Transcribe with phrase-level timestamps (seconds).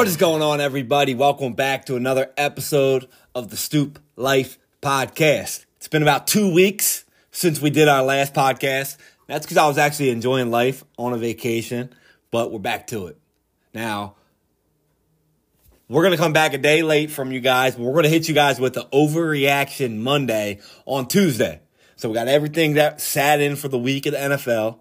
[0.00, 1.14] What is going on, everybody?
[1.14, 5.66] Welcome back to another episode of the Stoop Life Podcast.
[5.76, 8.96] It's been about two weeks since we did our last podcast.
[9.26, 11.92] That's because I was actually enjoying life on a vacation,
[12.30, 13.18] but we're back to it.
[13.74, 14.14] Now,
[15.86, 18.08] we're going to come back a day late from you guys, but we're going to
[18.08, 21.60] hit you guys with the overreaction Monday on Tuesday.
[21.96, 24.78] So we got everything that sat in for the week of the NFL,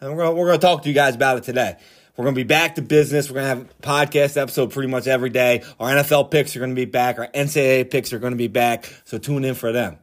[0.00, 1.76] and we're going to, talk to you guys about it today.
[2.18, 3.30] We're going to be back to business.
[3.30, 5.62] We're going to have podcast episode pretty much every day.
[5.78, 7.16] Our NFL picks are going to be back.
[7.16, 8.92] Our NCAA picks are going to be back.
[9.04, 9.98] So tune in for them.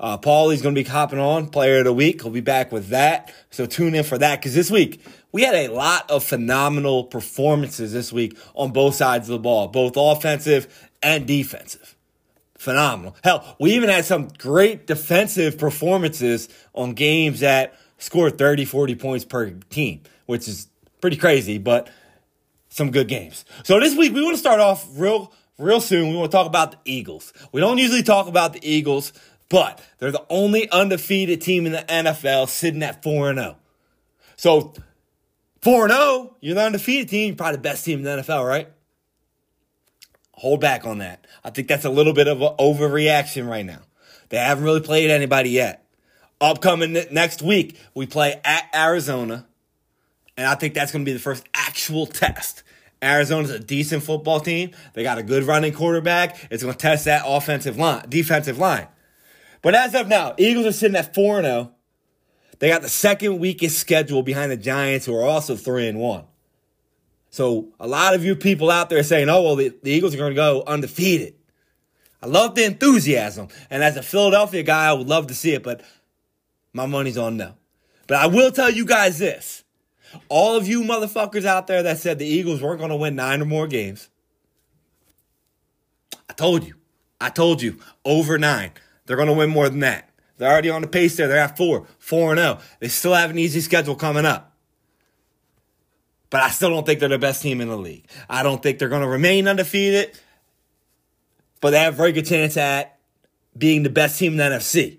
[0.00, 2.22] Uh, Paulie's going to be hopping on player of the week.
[2.22, 3.32] He'll be back with that.
[3.50, 7.92] So tune in for that because this week we had a lot of phenomenal performances
[7.92, 11.94] this week on both sides of the ball, both offensive and defensive.
[12.58, 13.16] Phenomenal.
[13.22, 19.24] Hell, we even had some great defensive performances on games that scored 30, 40 points
[19.24, 20.66] per team, which is
[21.02, 21.90] pretty crazy, but
[22.70, 23.44] some good games.
[23.64, 26.08] So this week we want to start off real real soon.
[26.08, 27.34] We want to talk about the Eagles.
[27.52, 29.12] We don't usually talk about the Eagles,
[29.50, 33.56] but they're the only undefeated team in the NFL sitting at 4 0.
[34.36, 34.72] So
[35.60, 38.68] 4 0, you're the undefeated team, you're probably the best team in the NFL, right?
[40.36, 41.26] Hold back on that.
[41.44, 43.80] I think that's a little bit of an overreaction right now.
[44.30, 45.86] They haven't really played anybody yet.
[46.40, 49.46] Upcoming next week, we play at Arizona.
[50.42, 52.64] And I think that's going to be the first actual test.
[53.00, 54.72] Arizona's a decent football team.
[54.92, 56.48] They got a good running quarterback.
[56.50, 58.88] It's going to test that offensive line, defensive line.
[59.62, 61.70] But as of now, Eagles are sitting at 4 0.
[62.58, 66.24] They got the second weakest schedule behind the Giants, who are also 3 and 1.
[67.30, 70.18] So a lot of you people out there saying, oh, well, the, the Eagles are
[70.18, 71.34] going to go undefeated.
[72.20, 73.46] I love the enthusiasm.
[73.70, 75.82] And as a Philadelphia guy, I would love to see it, but
[76.72, 77.54] my money's on no.
[78.08, 79.61] But I will tell you guys this
[80.28, 83.40] all of you motherfuckers out there that said the Eagles weren't going to win nine
[83.40, 84.08] or more games,
[86.28, 86.74] I told you.
[87.20, 87.78] I told you.
[88.04, 88.72] Over nine.
[89.06, 90.08] They're going to win more than that.
[90.38, 91.28] They're already on the pace there.
[91.28, 92.58] They're at four, four and zero.
[92.58, 92.64] Oh.
[92.80, 94.56] They still have an easy schedule coming up.
[96.30, 98.06] But I still don't think they're the best team in the league.
[98.28, 100.18] I don't think they're going to remain undefeated.
[101.60, 102.98] But they have a very good chance at
[103.56, 104.98] being the best team in the NFC.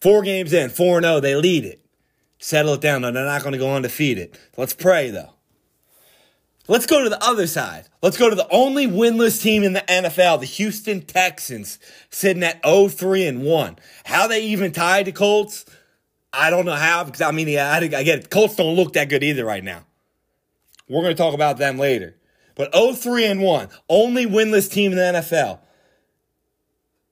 [0.00, 1.83] Four games in, 4 and 0, they lead it
[2.44, 3.00] settle it down.
[3.00, 4.38] No, they're not going to go undefeated.
[4.58, 5.30] Let's pray, though.
[6.68, 7.88] Let's go to the other side.
[8.02, 11.78] Let's go to the only winless team in the NFL, the Houston Texans,
[12.10, 13.78] sitting at 0-3 and 1.
[14.04, 15.64] How they even tied the Colts,
[16.34, 18.30] I don't know how, because I mean, yeah, I, I get it.
[18.30, 19.86] Colts don't look that good either right now.
[20.86, 22.14] We're going to talk about them later.
[22.56, 25.60] But 0-3 and 1, only winless team in the NFL.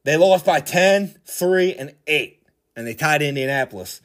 [0.04, 4.02] They lost by 10, 3, and 8, and they tied Indianapolis.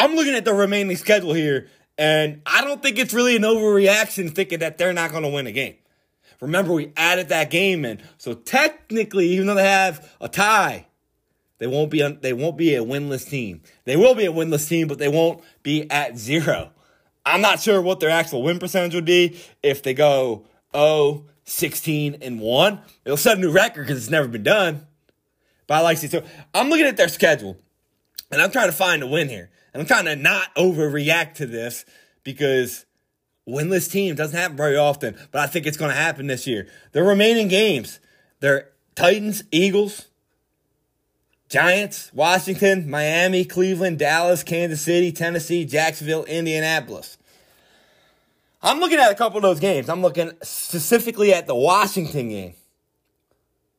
[0.00, 1.68] I'm looking at the remaining schedule here,
[1.98, 5.46] and I don't think it's really an overreaction thinking that they're not going to win
[5.46, 5.74] a game.
[6.40, 10.86] Remember, we added that game in, so technically, even though they have a tie,
[11.58, 13.60] they won't be they won't be a winless team.
[13.84, 16.70] They will be a winless team, but they won't be at zero.
[17.26, 22.16] I'm not sure what their actual win percentage would be if they go 0, 16,
[22.22, 22.80] and 1.
[23.04, 24.86] It'll set a new record because it's never been done.
[25.66, 26.08] But I like to see.
[26.08, 26.24] So
[26.54, 27.58] I'm looking at their schedule,
[28.30, 29.50] and I'm trying to find a win here.
[29.72, 31.84] And I'm trying to not overreact to this
[32.24, 32.86] because
[33.48, 36.68] winless team doesn't happen very often, but I think it's going to happen this year.
[36.92, 38.00] The remaining games,
[38.40, 40.08] they're Titans, Eagles,
[41.48, 47.18] Giants, Washington, Miami, Cleveland, Dallas, Kansas City, Tennessee, Jacksonville, Indianapolis.
[48.62, 49.88] I'm looking at a couple of those games.
[49.88, 52.54] I'm looking specifically at the Washington game.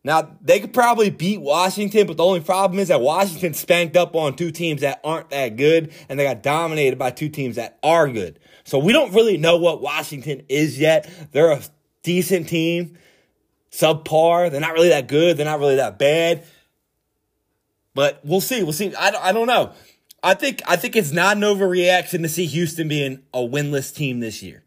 [0.03, 4.15] Now, they could probably beat Washington, but the only problem is that Washington spanked up
[4.15, 7.77] on two teams that aren't that good, and they got dominated by two teams that
[7.83, 8.39] are good.
[8.63, 11.07] So we don't really know what Washington is yet.
[11.31, 11.61] They're a
[12.01, 12.97] decent team,
[13.71, 14.49] subpar.
[14.49, 15.37] They're not really that good.
[15.37, 16.45] They're not really that bad.
[17.93, 18.63] But we'll see.
[18.63, 18.95] We'll see.
[18.95, 19.73] I, I don't know.
[20.23, 24.19] I think I think it's not an overreaction to see Houston being a winless team
[24.19, 24.63] this year.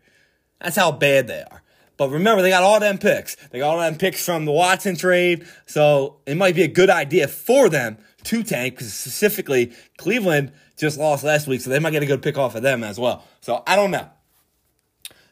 [0.61, 1.63] That's how bad they are.
[1.97, 3.37] But remember, they got all them picks.
[3.51, 5.47] They got all them picks from the Watson trade.
[5.67, 10.99] So it might be a good idea for them to tank because specifically Cleveland just
[10.99, 11.61] lost last week.
[11.61, 13.25] So they might get a good pick off of them as well.
[13.41, 14.09] So I don't know.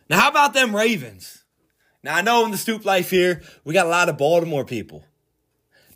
[0.08, 1.42] Now, how about them Ravens?
[2.02, 5.04] Now, I know in the Stoop Life here, we got a lot of Baltimore people.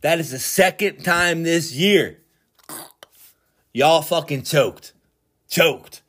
[0.01, 2.21] That is the second time this year.
[3.73, 4.93] Y'all fucking choked.
[5.49, 6.03] Choked.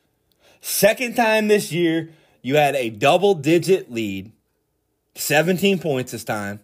[0.62, 2.12] Second time this year,
[2.42, 4.32] you had a double digit lead
[5.20, 6.60] 17 points this time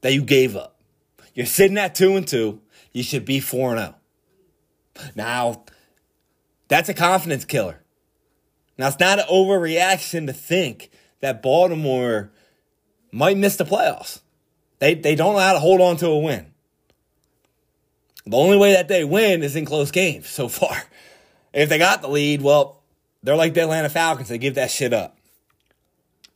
[0.00, 0.76] that you gave up.
[1.34, 2.60] You're sitting at 2 and 2.
[2.92, 3.94] You should be 4 and
[4.98, 5.14] 0.
[5.14, 5.64] Now,
[6.68, 7.82] that's a confidence killer.
[8.76, 10.90] Now, it's not an overreaction to think
[11.20, 12.30] that Baltimore
[13.10, 14.20] might miss the playoffs.
[14.78, 16.52] They they don't know how to hold on to a win.
[18.26, 20.76] The only way that they win is in close games so far.
[21.50, 22.82] If they got the lead, well,
[23.22, 24.28] they're like the Atlanta Falcons.
[24.28, 25.17] They give that shit up.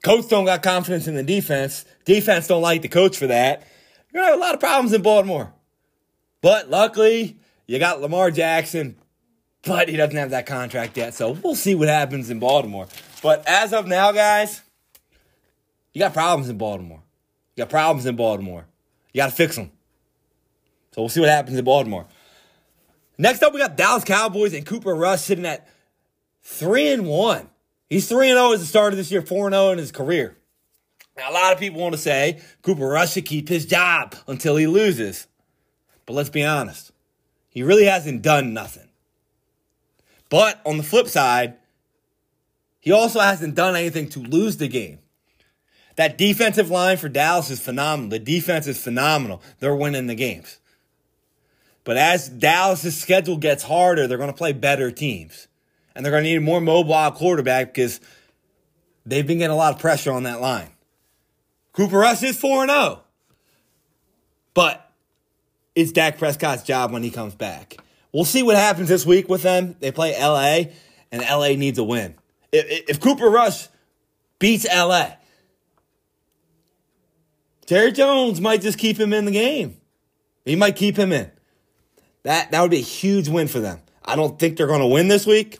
[0.02, 1.84] Coach don't got confidence in the defense.
[2.04, 3.66] Defense don't like the coach for that.
[4.12, 5.52] You're gonna have a lot of problems in Baltimore.
[6.40, 8.96] But luckily, you got Lamar Jackson,
[9.62, 11.14] but he doesn't have that contract yet.
[11.14, 12.88] So we'll see what happens in Baltimore.
[13.22, 14.60] But as of now, guys,
[15.94, 17.02] you got problems in Baltimore.
[17.56, 18.66] You got problems in Baltimore.
[19.12, 19.70] You got to fix them.
[20.92, 22.06] So we'll see what happens in Baltimore.
[23.18, 25.68] Next up, we got Dallas Cowboys and Cooper Rush sitting at
[26.42, 27.48] three and one.
[27.92, 29.72] He's three and zero oh as the start of this year, four and zero oh
[29.72, 30.38] in his career.
[31.14, 34.56] Now, a lot of people want to say Cooper Rush should keep his job until
[34.56, 35.26] he loses.
[36.06, 36.90] But let's be honest,
[37.50, 38.88] he really hasn't done nothing.
[40.30, 41.56] But on the flip side,
[42.80, 45.00] he also hasn't done anything to lose the game.
[45.96, 48.08] That defensive line for Dallas is phenomenal.
[48.08, 49.42] The defense is phenomenal.
[49.58, 50.60] They're winning the games.
[51.84, 55.46] But as Dallas' schedule gets harder, they're going to play better teams.
[55.94, 58.00] And they're going to need a more mobile quarterback because
[59.04, 60.70] they've been getting a lot of pressure on that line.
[61.72, 63.02] Cooper Rush is 4 0.
[64.54, 64.92] But
[65.74, 67.76] it's Dak Prescott's job when he comes back.
[68.12, 69.76] We'll see what happens this week with them.
[69.80, 70.70] They play LA,
[71.10, 72.14] and LA needs a win.
[72.52, 73.68] If, if Cooper Rush
[74.38, 75.12] beats LA,
[77.66, 79.78] Jerry Jones might just keep him in the game.
[80.44, 81.30] He might keep him in.
[82.24, 83.80] That that would be a huge win for them.
[84.04, 85.58] I don't think they're going to win this week.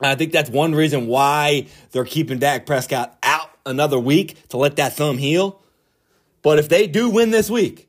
[0.00, 4.76] I think that's one reason why they're keeping Dak Prescott out another week to let
[4.76, 5.62] that thumb heal.
[6.42, 7.88] But if they do win this week,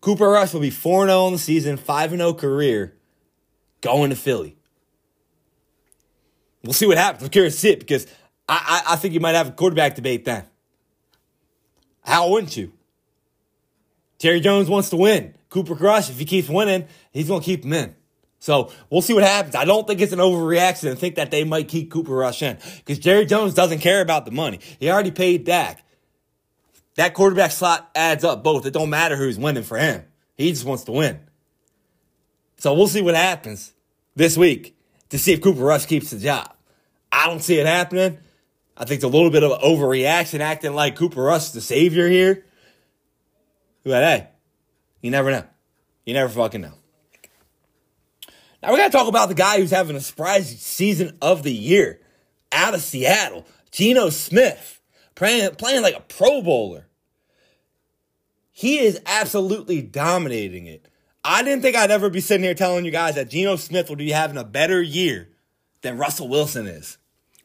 [0.00, 2.94] Cooper Rush will be 4 0 in the season, 5 0 career,
[3.80, 4.56] going to Philly.
[6.62, 7.22] We'll see what happens.
[7.24, 8.06] I'm curious to see it because
[8.48, 10.44] I, I, I think you might have a quarterback debate then.
[12.02, 12.72] How wouldn't you?
[14.18, 15.34] Jerry Jones wants to win.
[15.48, 17.94] Cooper Rush, if he keeps winning, he's going to keep him in.
[18.38, 19.54] So we'll see what happens.
[19.54, 22.58] I don't think it's an overreaction to think that they might keep Cooper Rush in
[22.78, 24.60] because Jerry Jones doesn't care about the money.
[24.78, 25.82] He already paid Dak.
[26.96, 28.64] That quarterback slot adds up both.
[28.66, 30.04] It don't matter who's winning for him.
[30.36, 31.20] He just wants to win.
[32.58, 33.72] So we'll see what happens
[34.14, 34.76] this week
[35.10, 36.52] to see if Cooper Rush keeps the job.
[37.12, 38.18] I don't see it happening.
[38.76, 42.44] I think it's a little bit of overreaction acting like Cooper Rush the savior here.
[43.84, 44.28] But hey,
[45.00, 45.44] you never know.
[46.04, 46.75] You never fucking know.
[48.62, 52.00] Now we gotta talk about the guy who's having a surprise season of the year
[52.52, 54.80] out of Seattle, Geno Smith,
[55.14, 56.86] playing, playing like a Pro Bowler.
[58.50, 60.88] He is absolutely dominating it.
[61.22, 63.96] I didn't think I'd ever be sitting here telling you guys that Geno Smith will
[63.96, 65.28] be having a better year
[65.82, 66.98] than Russell Wilson is.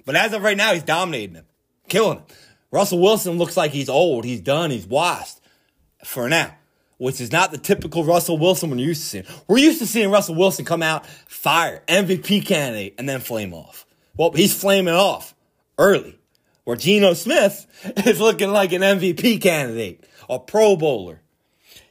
[0.05, 1.45] But as of right now, he's dominating him,
[1.89, 2.25] killing him.
[2.71, 5.41] Russell Wilson looks like he's old, he's done, he's washed
[6.03, 6.55] for now,
[7.01, 9.25] which is not the typical Russell Wilson we're used to seeing.
[9.48, 13.87] We're used to seeing Russell Wilson come out, fire, MVP candidate, and then flame off.
[14.16, 15.33] Well, he's flaming off
[15.80, 16.19] early.
[16.64, 17.66] Where Geno Smith
[18.06, 21.21] is looking like an MVP candidate, a Pro Bowler.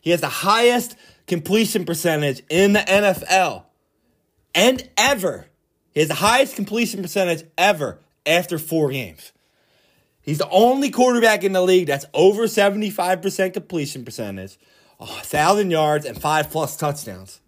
[0.01, 0.95] He has the highest
[1.27, 3.65] completion percentage in the NFL
[4.55, 5.47] and ever
[5.93, 9.33] he has the highest completion percentage ever after four games.
[10.23, 14.59] He's the only quarterback in the league that's over 75% completion percentage,
[15.01, 17.41] 1,000 yards, and five plus touchdowns.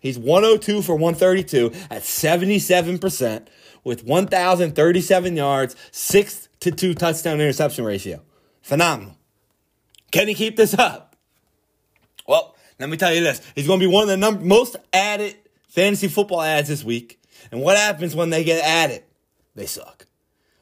[0.00, 3.46] He's 102 for 132 at 77%
[3.84, 8.22] with 1,037 yards, 6 to 2 touchdown interception ratio.
[8.62, 9.16] Phenomenal.
[10.10, 11.16] Can he keep this up?
[12.26, 13.40] Well, let me tell you this.
[13.54, 15.36] He's going to be one of the number, most added
[15.68, 17.20] fantasy football ads this week.
[17.50, 19.04] And what happens when they get added?
[19.54, 20.06] They suck.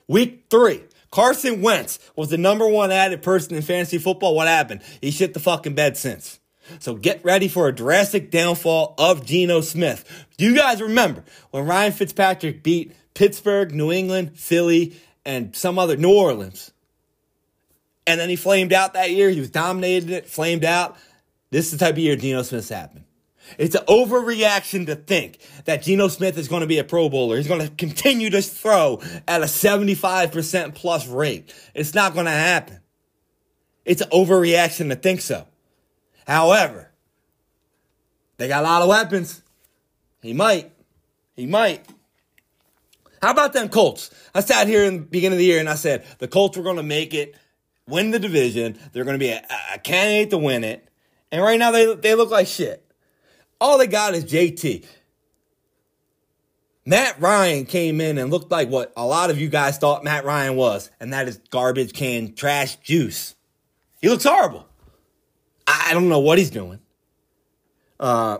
[0.06, 0.82] Week three,
[1.14, 4.34] Carson Wentz was the number one added person in fantasy football.
[4.34, 4.80] What happened?
[5.00, 6.40] He shit the fucking bed since.
[6.80, 10.26] So get ready for a drastic downfall of Geno Smith.
[10.38, 15.96] Do you guys remember when Ryan Fitzpatrick beat Pittsburgh, New England, Philly, and some other
[15.96, 16.72] New Orleans?
[18.08, 19.30] And then he flamed out that year.
[19.30, 20.96] He was dominated it, flamed out.
[21.50, 23.04] This is the type of year Geno Smith's happened.
[23.58, 27.36] It's an overreaction to think that Geno Smith is going to be a Pro Bowler.
[27.36, 31.54] He's going to continue to throw at a 75% plus rate.
[31.74, 32.80] It's not going to happen.
[33.84, 35.46] It's an overreaction to think so.
[36.26, 36.90] However,
[38.38, 39.42] they got a lot of weapons.
[40.22, 40.72] He might.
[41.36, 41.86] He might.
[43.22, 44.10] How about them Colts?
[44.34, 46.62] I sat here in the beginning of the year and I said the Colts were
[46.62, 47.34] going to make it,
[47.86, 48.78] win the division.
[48.92, 49.42] They're going to be a,
[49.74, 50.86] a candidate to win it.
[51.32, 52.83] And right now they, they look like shit.
[53.60, 54.84] All they got is JT.
[56.86, 60.24] Matt Ryan came in and looked like what a lot of you guys thought Matt
[60.24, 63.34] Ryan was, and that is garbage can trash juice.
[64.02, 64.66] He looks horrible.
[65.66, 66.80] I don't know what he's doing.
[67.98, 68.38] Uh,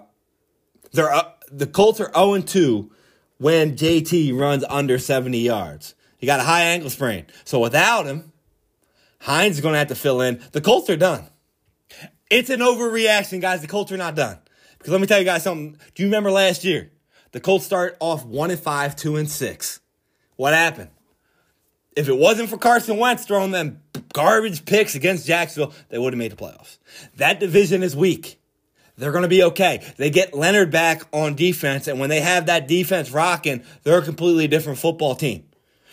[0.92, 2.90] they're uh, the Colts are 0 2
[3.38, 5.94] when JT runs under 70 yards.
[6.18, 7.26] He got a high ankle sprain.
[7.44, 8.33] So without him,
[9.21, 10.42] Hines is going to have to fill in.
[10.52, 11.26] The Colts are done.
[12.30, 13.62] It's an overreaction, guys.
[13.62, 14.38] The Colts are not done.
[14.85, 15.79] Because let me tell you guys something.
[15.95, 16.91] Do you remember last year?
[17.33, 19.81] The Colts start off 1 and 5, 2 and 6.
[20.37, 20.91] What happened?
[21.97, 23.81] If it wasn't for Carson Wentz throwing them
[24.12, 26.76] garbage picks against Jacksonville, they would have made the playoffs.
[27.17, 28.38] That division is weak.
[28.99, 29.83] They're going to be okay.
[29.97, 34.03] They get Leonard back on defense, and when they have that defense rocking, they're a
[34.03, 35.45] completely different football team.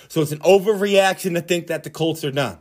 [0.09, 2.59] So it's an overreaction to think that the Colts are done.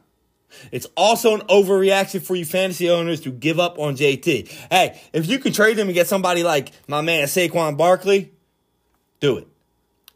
[0.73, 4.49] It's also an overreaction for you fantasy owners to give up on JT.
[4.71, 8.33] Hey, if you can trade him and get somebody like my man Saquon Barkley,
[9.21, 9.49] do it.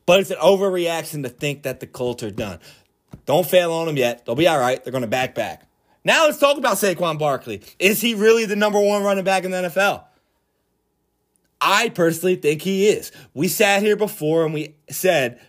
[0.06, 2.58] But it's an overreaction to think that the Colts are done.
[3.26, 4.26] Don't fail on them yet.
[4.26, 4.82] They'll be all right.
[4.82, 5.66] They're going to back back.
[6.04, 7.62] Now let's talk about Saquon Barkley.
[7.78, 10.04] Is he really the number one running back in the NFL?
[11.60, 13.10] I personally think he is.
[13.32, 15.40] We sat here before and we said,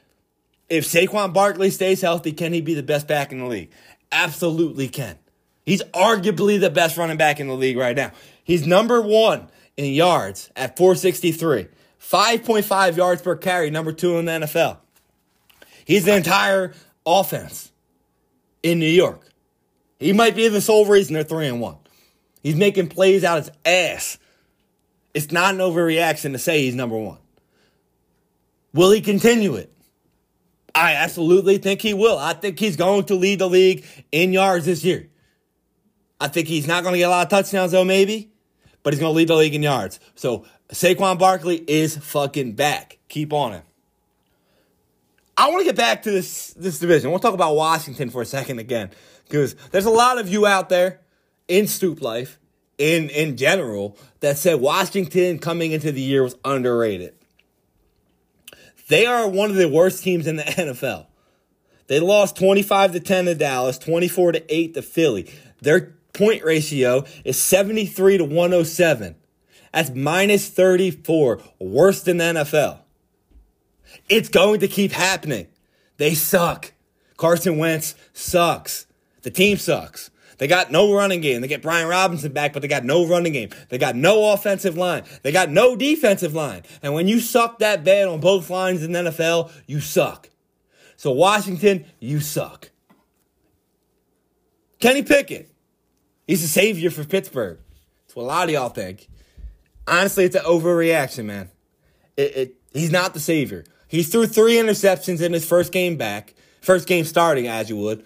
[0.69, 3.71] if Saquon Barkley stays healthy, can he be the best back in the league?
[4.12, 5.17] Absolutely can.
[5.65, 8.12] He's arguably the best running back in the league right now.
[8.43, 9.47] He's number one
[9.77, 11.67] in yards at 463,
[12.00, 14.77] 5.5 yards per carry, number two in the NFL.
[15.85, 16.74] He's the entire
[17.05, 17.71] offense
[18.63, 19.21] in New York.
[20.00, 21.77] He might be the sole reason they're three and one.
[22.43, 24.17] He's making plays out his ass.
[25.13, 27.17] It's not an overreaction to say he's number one.
[28.74, 29.71] Will he continue it?
[30.75, 32.17] I absolutely think he will.
[32.17, 35.08] I think he's going to lead the league in yards this year.
[36.20, 38.32] I think he's not going to get a lot of touchdowns though, maybe,
[38.84, 40.01] but he's going to lead the league in yards.
[40.15, 42.98] So Saquon Barkley is fucking back.
[43.08, 43.63] Keep on him.
[45.38, 47.10] I want to get back to this this division.
[47.10, 48.91] We'll talk about Washington for a second again,
[49.27, 51.01] because there's a lot of you out there
[51.48, 52.39] in Stoop Life,
[52.77, 57.15] in in general, that said Washington coming into the year was underrated.
[58.87, 61.07] They are one of the worst teams in the NFL.
[61.87, 65.31] They lost 25 to 10 to Dallas, 24 to 8 to Philly.
[65.61, 69.15] Their point ratio is 73 to 107.
[69.73, 72.79] That's minus 34, worse than the NFL.
[74.09, 75.47] It's going to keep happening.
[75.97, 76.73] They suck.
[77.17, 78.87] Carson Wentz sucks.
[79.21, 80.09] The team sucks.
[80.37, 81.41] They got no running game.
[81.41, 83.49] They get Brian Robinson back, but they got no running game.
[83.69, 85.03] They got no offensive line.
[85.21, 86.63] They got no defensive line.
[86.81, 90.29] And when you suck that bad on both lines in the NFL, you suck.
[90.97, 92.71] So Washington, you suck.
[94.79, 95.49] Kenny Pickett,
[96.27, 97.59] he's a savior for Pittsburgh.
[98.05, 99.07] That's what a lot of y'all think.
[99.87, 101.49] Honestly, it's an overreaction, man.
[102.17, 103.63] It, it, he's not the savior.
[103.87, 108.05] He threw three interceptions in his first game back, first game starting, as you would.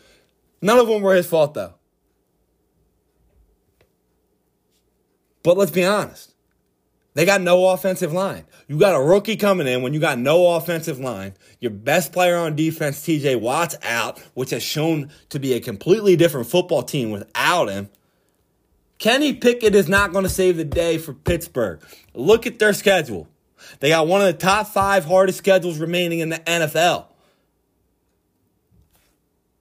[0.61, 1.73] None of them were his fault, though.
[5.49, 6.35] But let's be honest.
[7.15, 8.45] They got no offensive line.
[8.67, 11.33] You got a rookie coming in when you got no offensive line.
[11.59, 16.15] Your best player on defense, TJ Watt's out, which has shown to be a completely
[16.15, 17.89] different football team without him.
[18.99, 21.81] Kenny Pickett is not going to save the day for Pittsburgh.
[22.13, 23.27] Look at their schedule.
[23.79, 27.07] They got one of the top five hardest schedules remaining in the NFL.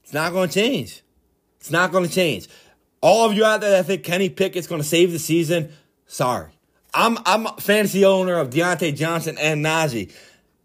[0.02, 1.02] It's not going to change.
[1.58, 2.46] It's not going to change.
[3.00, 5.72] All of you out there that think Kenny Pickett's going to save the season,
[6.06, 6.52] sorry.
[6.94, 10.12] I'm I'm a fantasy owner of Diontae Johnson and Najee.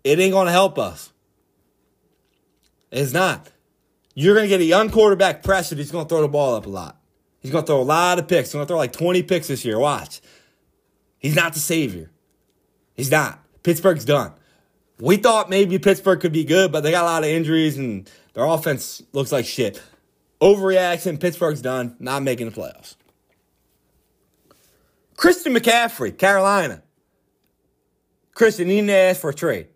[0.04, 1.12] It ain't going to help us.
[2.92, 3.50] It's not.
[4.16, 5.80] You're going to get a young quarterback pressured.
[5.80, 6.98] He's going to throw the ball up a lot.
[7.40, 8.50] He's going to throw a lot of picks.
[8.50, 9.80] He's going to throw like 20 picks this year.
[9.80, 10.22] Watch.
[11.18, 12.12] He's not the savior.
[12.94, 13.44] He's not.
[13.64, 14.34] Pittsburgh's done.
[15.00, 18.10] We thought maybe Pittsburgh could be good, but they got a lot of injuries and
[18.34, 19.82] their offense looks like shit.
[20.42, 21.20] Overreaction.
[21.20, 21.96] Pittsburgh's done.
[22.00, 22.96] Not making the playoffs.
[25.16, 26.84] Christian McCaffrey, Carolina.
[28.34, 29.68] Christian, you need to ask for a trade.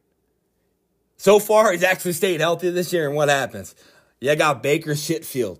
[1.18, 3.76] So far, he's actually stayed healthy this year, and what happens?
[4.20, 5.60] You got Baker Shitfield.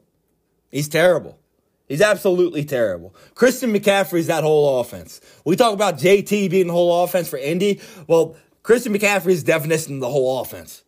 [0.72, 1.40] He's terrible.
[1.88, 3.16] He's absolutely terrible.
[3.34, 5.22] Christian McCaffrey's that whole offense.
[5.46, 7.80] We talk about JT being the whole offense for Indy.
[8.08, 10.84] Well, Christian McCaffrey's definition of the whole offense.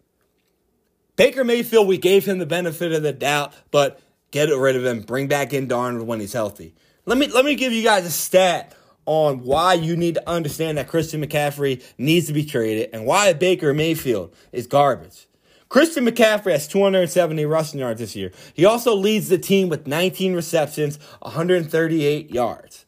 [1.20, 5.02] Baker Mayfield, we gave him the benefit of the doubt, but Get rid of him.
[5.02, 6.76] Bring back in Darnold when he's healthy.
[7.06, 10.78] Let me let me give you guys a stat on why you need to understand
[10.78, 15.28] that Christian McCaffrey needs to be traded and why Baker Mayfield is garbage.
[15.68, 18.32] Christian McCaffrey has 270 rushing yards this year.
[18.54, 22.86] He also leads the team with 19 receptions, 138 yards.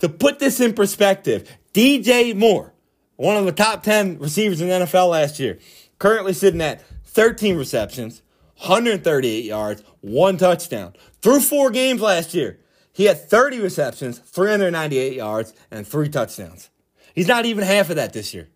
[0.00, 2.72] To put this in perspective, DJ Moore,
[3.16, 5.58] one of the top 10 receivers in the NFL last year,
[5.98, 8.22] Currently sitting at 13 receptions,
[8.58, 10.94] 138 yards, one touchdown.
[11.20, 12.60] Through four games last year,
[12.92, 16.70] he had 30 receptions, 398 yards, and three touchdowns.
[17.14, 18.48] He's not even half of that this year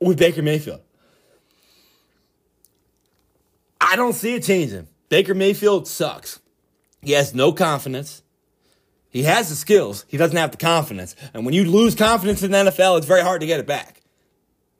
[0.00, 0.80] with Baker Mayfield.
[3.80, 4.88] I don't see it changing.
[5.08, 6.40] Baker Mayfield sucks.
[7.00, 8.22] He has no confidence.
[9.10, 10.04] He has the skills.
[10.08, 11.16] He doesn't have the confidence.
[11.32, 13.97] And when you lose confidence in the NFL, it's very hard to get it back.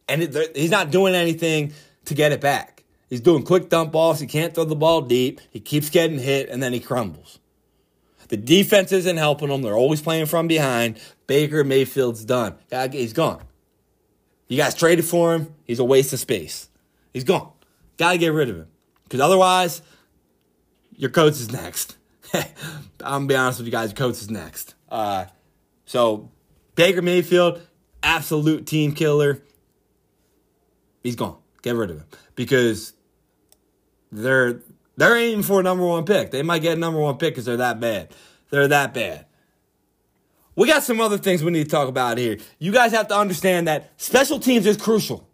[0.08, 1.72] And it, he's not doing anything
[2.06, 2.84] to get it back.
[3.08, 4.20] He's doing quick dump balls.
[4.20, 5.40] He can't throw the ball deep.
[5.50, 7.38] He keeps getting hit, and then he crumbles.
[8.28, 9.62] The defense isn't helping him.
[9.62, 11.00] They're always playing from behind.
[11.26, 12.56] Baker Mayfield's done.
[12.92, 13.42] He's gone.
[14.48, 15.54] You guys traded for him.
[15.64, 16.68] He's a waste of space.
[17.12, 17.50] He's gone.
[17.96, 18.68] Got to get rid of him.
[19.04, 19.80] Because otherwise,
[20.96, 21.96] your coach is next.
[22.34, 22.44] I'm
[23.00, 24.74] gonna be honest with you guys, your coach is next.
[24.90, 25.26] Uh,
[25.86, 26.30] so
[26.74, 27.62] Baker Mayfield,
[28.02, 29.42] absolute team killer.
[31.08, 31.38] He's gone.
[31.62, 32.92] Get rid of him because
[34.12, 34.60] they're
[34.98, 36.32] they're aiming for a number one pick.
[36.32, 38.12] They might get a number one pick because they're that bad.
[38.50, 39.24] They're that bad.
[40.54, 42.36] We got some other things we need to talk about here.
[42.58, 45.26] You guys have to understand that special teams is crucial.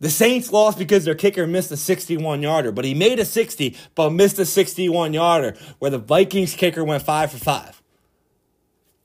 [0.00, 3.74] The Saints lost because their kicker missed a 61 yarder, but he made a 60,
[3.94, 7.82] but missed a 61 yarder, where the Vikings kicker went 5 for 5.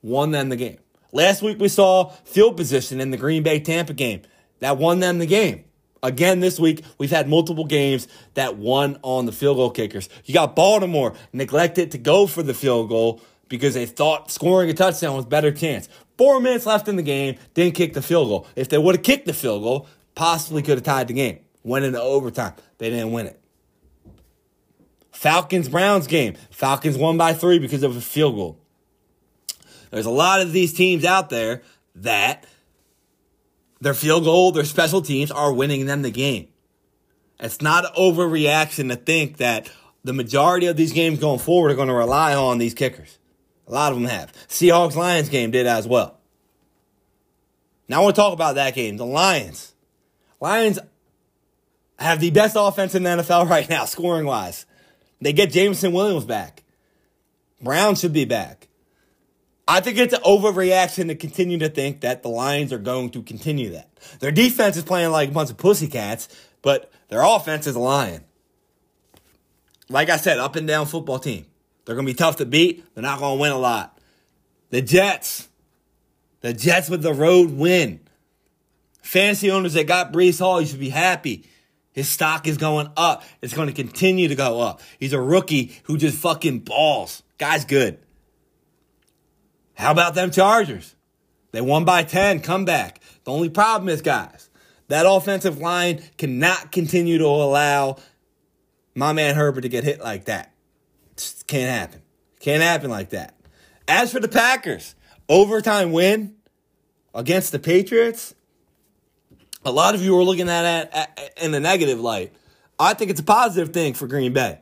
[0.02, 0.76] Won them the game.
[1.10, 4.22] Last week we saw field position in the Green Bay Tampa game.
[4.62, 5.64] That won them the game.
[6.04, 10.08] Again, this week, we've had multiple games that won on the field goal kickers.
[10.24, 14.74] You got Baltimore neglected to go for the field goal because they thought scoring a
[14.74, 15.88] touchdown was better chance.
[16.16, 18.46] Four minutes left in the game, didn't kick the field goal.
[18.54, 21.40] If they would have kicked the field goal, possibly could have tied the game.
[21.64, 22.54] Went into overtime.
[22.78, 23.40] They didn't win it.
[25.10, 26.34] Falcons Browns game.
[26.50, 28.60] Falcons won by three because of a field goal.
[29.90, 31.62] There's a lot of these teams out there
[31.96, 32.46] that
[33.82, 36.46] their field goal, their special teams are winning them the game.
[37.40, 39.68] It's not an overreaction to think that
[40.04, 43.18] the majority of these games going forward are going to rely on these kickers.
[43.66, 44.32] A lot of them have.
[44.46, 46.20] Seahawks Lions game did as well.
[47.88, 48.98] Now I want to talk about that game.
[48.98, 49.74] The Lions.
[50.40, 50.78] Lions
[51.98, 54.64] have the best offense in the NFL right now, scoring wise.
[55.20, 56.62] They get Jameson Williams back.
[57.60, 58.68] Brown should be back.
[59.66, 63.22] I think it's an overreaction to continue to think that the Lions are going to
[63.22, 63.88] continue that.
[64.18, 66.28] Their defense is playing like a bunch of pussycats,
[66.62, 68.24] but their offense is a lion.
[69.88, 71.46] Like I said, up and down football team.
[71.84, 72.84] They're going to be tough to beat.
[72.94, 73.98] They're not going to win a lot.
[74.70, 75.48] The Jets.
[76.40, 78.00] The Jets with the road win.
[79.02, 81.44] Fantasy owners that got Breece Hall, you should be happy.
[81.92, 83.24] His stock is going up.
[83.42, 84.80] It's going to continue to go up.
[84.98, 87.22] He's a rookie who just fucking balls.
[87.36, 87.98] Guy's good.
[89.74, 90.94] How about them Chargers?
[91.52, 93.00] They won by 10, come back.
[93.24, 94.50] The only problem is, guys,
[94.88, 97.96] that offensive line cannot continue to allow
[98.94, 100.52] my man Herbert to get hit like that.
[101.16, 102.02] Just can't happen.
[102.40, 103.36] Can't happen like that.
[103.86, 104.94] As for the Packers,
[105.28, 106.34] overtime win
[107.14, 108.34] against the Patriots,
[109.64, 112.32] a lot of you are looking at it in a negative light.
[112.78, 114.58] I think it's a positive thing for Green Bay.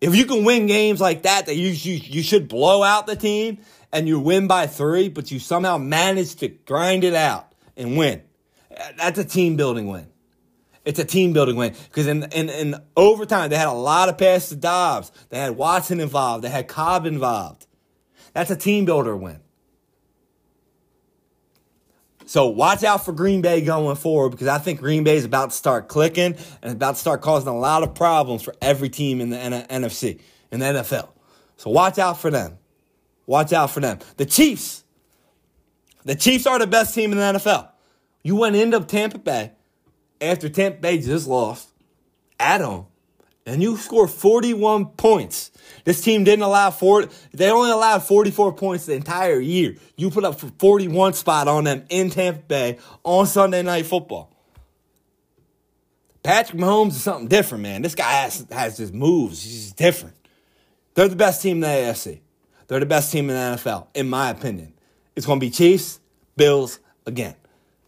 [0.00, 3.16] If you can win games like that, that you, you, you should blow out the
[3.16, 3.58] team
[3.92, 8.22] and you win by three, but you somehow manage to grind it out and win.
[8.96, 10.08] That's a team building win.
[10.84, 14.18] It's a team building win because in, in, in overtime they had a lot of
[14.18, 15.12] passes to Doubs.
[15.28, 16.42] They had Watson involved.
[16.42, 17.66] They had Cobb involved.
[18.32, 19.40] That's a team builder win.
[22.24, 25.50] So watch out for Green Bay going forward because I think Green Bay is about
[25.50, 29.20] to start clicking and about to start causing a lot of problems for every team
[29.20, 31.10] in the NFC, in the NFL.
[31.58, 32.58] So watch out for them.
[33.26, 33.98] Watch out for them.
[34.16, 34.84] The Chiefs.
[36.04, 37.68] The Chiefs are the best team in the NFL.
[38.22, 39.52] You went into Tampa Bay
[40.20, 41.68] after Tampa Bay just lost
[42.38, 42.86] at home,
[43.46, 45.50] and you scored 41 points.
[45.84, 49.76] This team didn't allow four, they only allowed 44 points the entire year.
[49.96, 54.30] You put up 41 spot on them in Tampa Bay on Sunday Night Football.
[56.22, 57.82] Patrick Mahomes is something different, man.
[57.82, 59.42] This guy has, has his moves.
[59.42, 60.14] He's different.
[60.94, 62.20] They're the best team in the AFC.
[62.66, 64.74] They're the best team in the NFL, in my opinion.
[65.16, 66.00] It's going to be Chiefs,
[66.36, 67.34] Bills again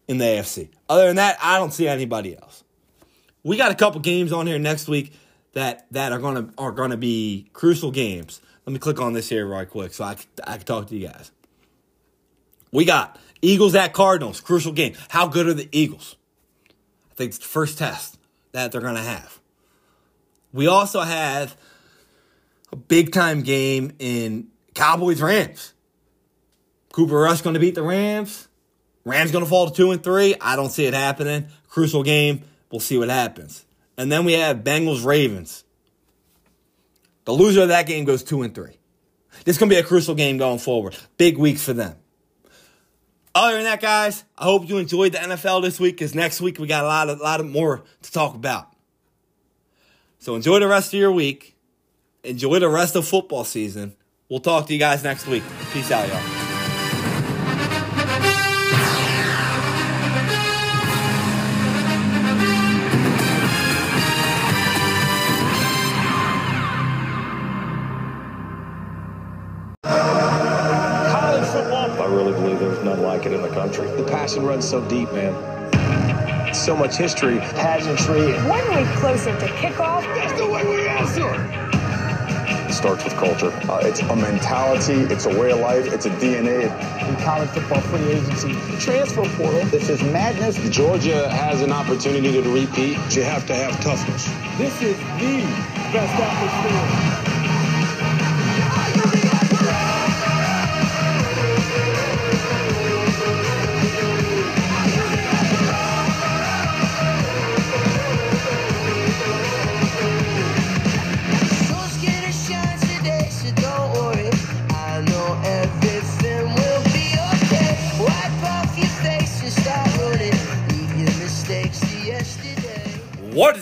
[0.08, 0.68] in the AFC.
[0.88, 2.64] Other than that, I don't see anybody else.
[3.42, 5.12] We got a couple games on here next week
[5.52, 8.40] that that are gonna are gonna be crucial games.
[8.66, 11.08] Let me click on this here right quick so I I can talk to you
[11.08, 11.30] guys.
[12.72, 14.94] We got Eagles at Cardinals, crucial game.
[15.08, 16.16] How good are the Eagles?
[17.12, 18.18] I think it's the first test
[18.52, 19.40] that they're gonna have.
[20.52, 21.56] We also have
[22.72, 25.72] a big time game in Cowboys Rams.
[26.92, 28.48] Cooper Rush going to beat the Rams?
[29.04, 30.34] Rams going to fall to two and three.
[30.40, 31.48] I don't see it happening.
[31.68, 32.42] Crucial game.
[32.70, 33.64] We'll see what happens.
[33.96, 35.64] And then we have Bengals Ravens.
[37.24, 38.78] The loser of that game goes two and three.
[39.44, 40.96] This is going to be a crucial game going forward.
[41.16, 41.96] Big weeks for them.
[43.34, 46.58] Other than that, guys, I hope you enjoyed the NFL this week because next week
[46.58, 48.72] we got a lot of, lot of more to talk about.
[50.20, 51.56] So enjoy the rest of your week.
[52.22, 53.96] Enjoy the rest of football season.
[54.28, 55.42] We'll talk to you guys next week.
[55.72, 56.44] Peace out, y'all.
[71.94, 73.86] I really believe there's none like it in the country.
[73.92, 75.32] The passion runs so deep, man.
[76.54, 78.32] So much history, pageantry.
[78.48, 80.02] One week closer to kickoff.
[80.14, 81.32] That's the way we answer.
[82.84, 83.50] It starts with culture.
[83.70, 85.10] Uh, it's a mentality.
[85.10, 85.90] It's a way of life.
[85.90, 86.64] It's a DNA.
[87.08, 89.64] In college football free agency, transfer portal.
[89.70, 90.58] This is madness.
[90.68, 92.98] Georgia has an opportunity to repeat.
[93.16, 94.26] You have to have toughness.
[94.58, 95.40] This is the
[95.94, 97.33] best atmosphere.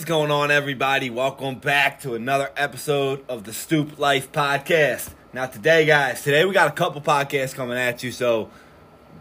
[0.02, 1.10] Is going on, everybody?
[1.10, 5.10] Welcome back to another episode of the Stoop Life Podcast.
[5.32, 8.50] Now, today, guys, today we got a couple podcasts coming at you, so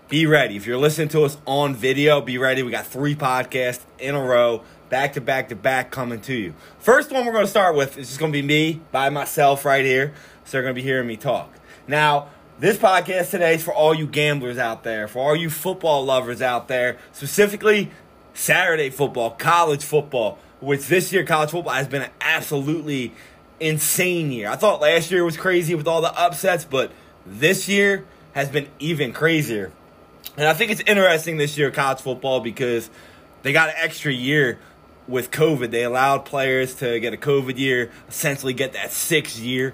[0.09, 0.55] be ready.
[0.55, 2.63] If you're listening to us on video, be ready.
[2.63, 6.55] We got three podcasts in a row, back to back to back, coming to you.
[6.79, 9.65] First one we're going to start with is just going to be me by myself
[9.65, 10.15] right here,
[10.45, 11.53] so you're going to be hearing me talk.
[11.87, 16.03] Now, this podcast today is for all you gamblers out there, for all you football
[16.03, 17.91] lovers out there, specifically
[18.33, 23.13] Saturday football, college football, which this year college football has been an absolutely
[23.59, 24.49] insane year.
[24.49, 26.91] I thought last year was crazy with all the upsets, but
[27.25, 29.71] this year has been even crazier.
[30.37, 32.89] And I think it's interesting this year college football because
[33.43, 34.59] they got an extra year
[35.07, 35.71] with COVID.
[35.71, 39.73] They allowed players to get a COVID year, essentially get that sixth year.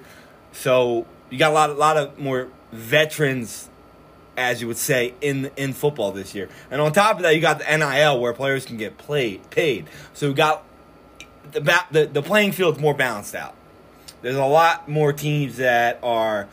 [0.52, 3.66] So you got a lot, a lot of more veterans
[4.38, 6.47] as you would say, in in football this year.
[6.69, 9.88] And on top of that, you got the NIL where players can get played paid.
[10.13, 10.63] So we got
[11.52, 11.60] the
[11.91, 13.56] the the playing field's more balanced out.
[14.21, 16.47] There's a lot more teams that are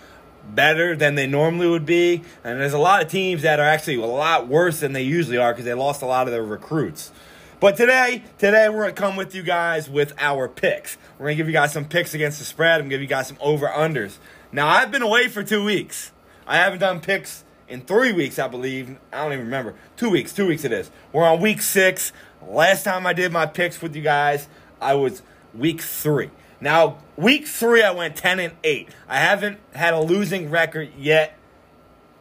[0.46, 3.96] better than they normally would be, and there's a lot of teams that are actually
[3.96, 7.12] a lot worse than they usually are because they lost a lot of their recruits.
[7.60, 10.98] But today, today we're gonna come with you guys with our picks.
[11.18, 12.74] We're gonna give you guys some picks against the spread.
[12.74, 14.16] I'm gonna give you guys some over unders.
[14.52, 16.12] Now I've been away for two weeks.
[16.46, 18.96] I haven't done picks in three weeks, I believe.
[19.12, 19.74] I don't even remember.
[19.96, 20.32] Two weeks.
[20.32, 20.90] Two weeks it is.
[21.12, 22.12] We're on week six.
[22.46, 24.48] Last time I did my picks with you guys,
[24.80, 25.22] I was
[25.54, 26.30] week three.
[26.60, 28.88] Now, week three, I went 10 and 8.
[29.08, 31.36] I haven't had a losing record yet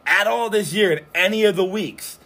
[0.06, 2.19] at all this year in any of the weeks.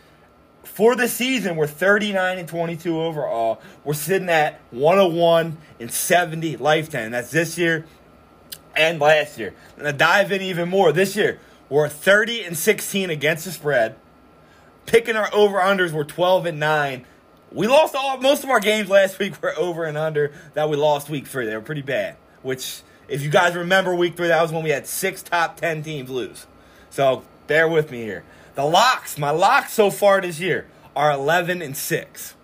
[0.63, 3.61] For the season, we're 39 and 22 overall.
[3.83, 7.11] We're sitting at 101 and 70 lifetime.
[7.11, 7.85] That's this year
[8.75, 9.53] and last year.
[9.77, 10.91] And I dive in even more.
[10.91, 13.95] This year, we're 30 and 16 against the spread.
[14.85, 17.05] Picking our over unders, we're 12 and 9.
[17.51, 20.75] We lost all most of our games last week were over and under that we
[20.75, 21.45] lost week three.
[21.45, 22.17] They were pretty bad.
[22.41, 25.83] Which, if you guys remember week three, that was when we had six top 10
[25.83, 26.45] teams lose.
[26.89, 28.23] So bear with me here.
[28.55, 32.35] The locks, my locks so far this year are 11 and 6.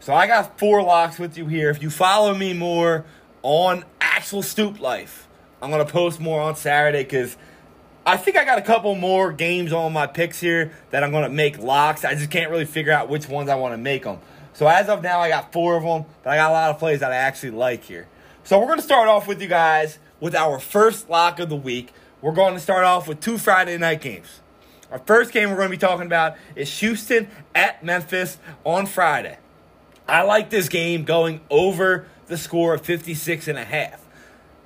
[0.00, 1.70] So I got four locks with you here.
[1.70, 3.04] If you follow me more
[3.42, 5.28] on actual Stoop Life,
[5.60, 7.36] I'm to post more on Saturday because
[8.08, 11.24] I think I got a couple more games on my picks here that I'm going
[11.24, 12.06] to make locks.
[12.06, 14.18] I just can't really figure out which ones I want to make them.
[14.54, 16.78] So as of now, I got four of them, but I got a lot of
[16.78, 18.08] plays that I actually like here.
[18.44, 21.56] So we're going to start off with you guys with our first lock of the
[21.56, 21.92] week.
[22.22, 24.40] We're going to start off with two Friday night games.
[24.90, 29.36] Our first game we're going to be talking about is Houston at Memphis on Friday.
[30.08, 34.02] I like this game going over the score of 56 and a half.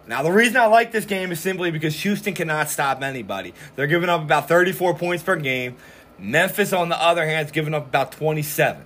[0.07, 3.55] Now, the reason I like this game is simply because Houston cannot stop anybody.
[3.77, 5.77] They're giving up about 34 points per game.
[6.19, 8.85] Memphis, on the other hand, is giving up about 27.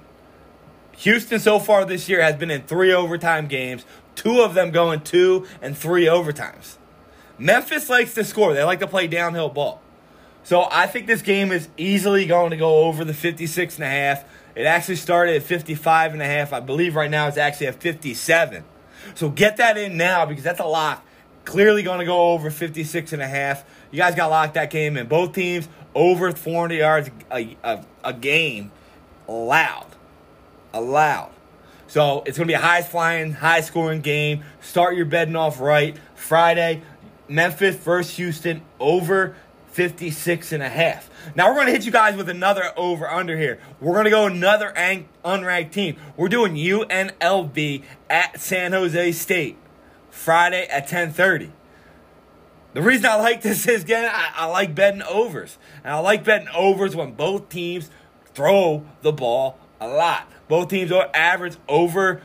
[0.98, 5.00] Houston so far this year has been in three overtime games, two of them going
[5.00, 6.76] two and three overtimes.
[7.38, 9.83] Memphis likes to score, they like to play downhill ball.
[10.42, 13.88] So I think this game is easily going to go over the 56 and a
[13.88, 14.24] half.
[14.55, 16.52] It actually started at 55 and a half.
[16.52, 18.64] I believe right now it's actually at 57.
[19.14, 21.04] So get that in now because that's a lock.
[21.44, 23.64] Clearly going to go over 56 and a half.
[23.90, 25.06] You guys got locked that game in.
[25.06, 28.72] Both teams over 400 yards a, a, a game
[29.28, 29.86] allowed.
[30.72, 31.30] Allowed.
[31.86, 34.42] So it's going to be a high flying, high scoring game.
[34.60, 35.96] Start your betting off right.
[36.14, 36.82] Friday,
[37.28, 39.36] Memphis versus Houston over
[39.76, 41.10] 56 and a half.
[41.34, 43.60] Now we're going to hit you guys with another over under here.
[43.78, 45.96] We're going to go another unranked team.
[46.16, 49.58] We're doing UNLV at San Jose State
[50.08, 51.50] Friday at 10:30.
[52.72, 56.24] The reason I like this is again I, I like betting overs, and I like
[56.24, 57.90] betting overs when both teams
[58.32, 60.26] throw the ball a lot.
[60.48, 62.22] Both teams are average over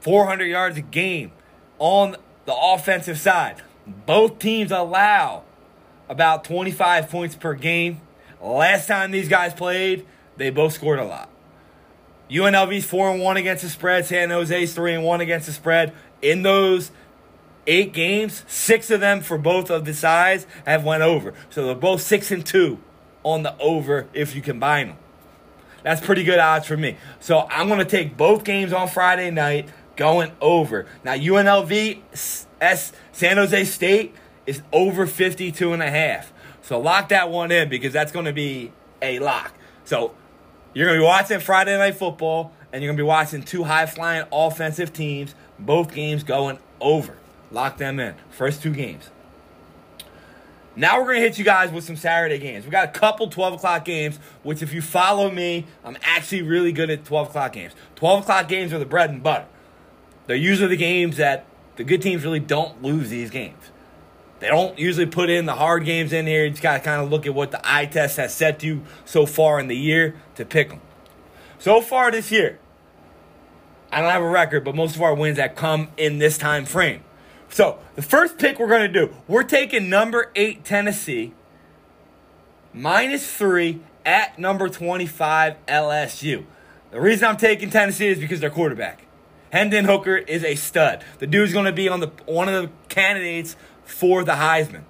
[0.00, 1.32] 400 yards a game
[1.78, 3.62] on the offensive side.
[3.86, 5.44] Both teams allow
[6.10, 8.00] about 25 points per game.
[8.42, 10.04] Last time these guys played,
[10.36, 11.30] they both scored a lot.
[12.28, 15.92] UNLV's 4 and 1 against the spread, San Jose's 3 and 1 against the spread.
[16.20, 16.90] In those
[17.66, 21.32] eight games, six of them for both of the sides have went over.
[21.48, 22.78] So they're both 6 and 2
[23.22, 24.96] on the over if you combine them.
[25.82, 26.96] That's pretty good odds for me.
[27.20, 30.86] So I'm going to take both games on Friday night going over.
[31.04, 34.14] Now UNLV S San Jose State
[34.50, 36.32] is over 52 and a half.
[36.60, 39.54] So lock that one in because that's going to be a lock.
[39.84, 40.12] So
[40.74, 43.62] you're going to be watching Friday Night Football and you're going to be watching two
[43.62, 47.16] high flying offensive teams, both games going over.
[47.52, 48.16] Lock them in.
[48.30, 49.10] First two games.
[50.74, 52.64] Now we're going to hit you guys with some Saturday games.
[52.64, 56.72] We got a couple 12 o'clock games, which if you follow me, I'm actually really
[56.72, 57.72] good at 12 o'clock games.
[57.96, 59.46] 12 o'clock games are the bread and butter.
[60.26, 63.70] They're usually the games that the good teams really don't lose these games.
[64.40, 66.44] They don't usually put in the hard games in here.
[66.44, 68.82] You just got to kind of look at what the eye test has set you
[69.04, 70.80] so far in the year to pick them.
[71.58, 72.58] So far this year,
[73.92, 76.64] I don't have a record, but most of our wins have come in this time
[76.64, 77.02] frame.
[77.50, 81.34] So the first pick we're going to do, we're taking number eight Tennessee
[82.72, 86.44] minus three at number 25 LSU.
[86.92, 89.06] The reason I'm taking Tennessee is because their quarterback.
[89.52, 91.04] Hendon Hooker is a stud.
[91.18, 93.56] The dude's going to be on the one of the candidates
[93.90, 94.82] for the Heisman.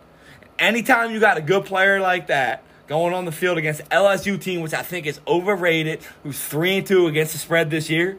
[0.58, 4.60] Anytime you got a good player like that going on the field against LSU team,
[4.60, 8.18] which I think is overrated, who's three and two against the spread this year,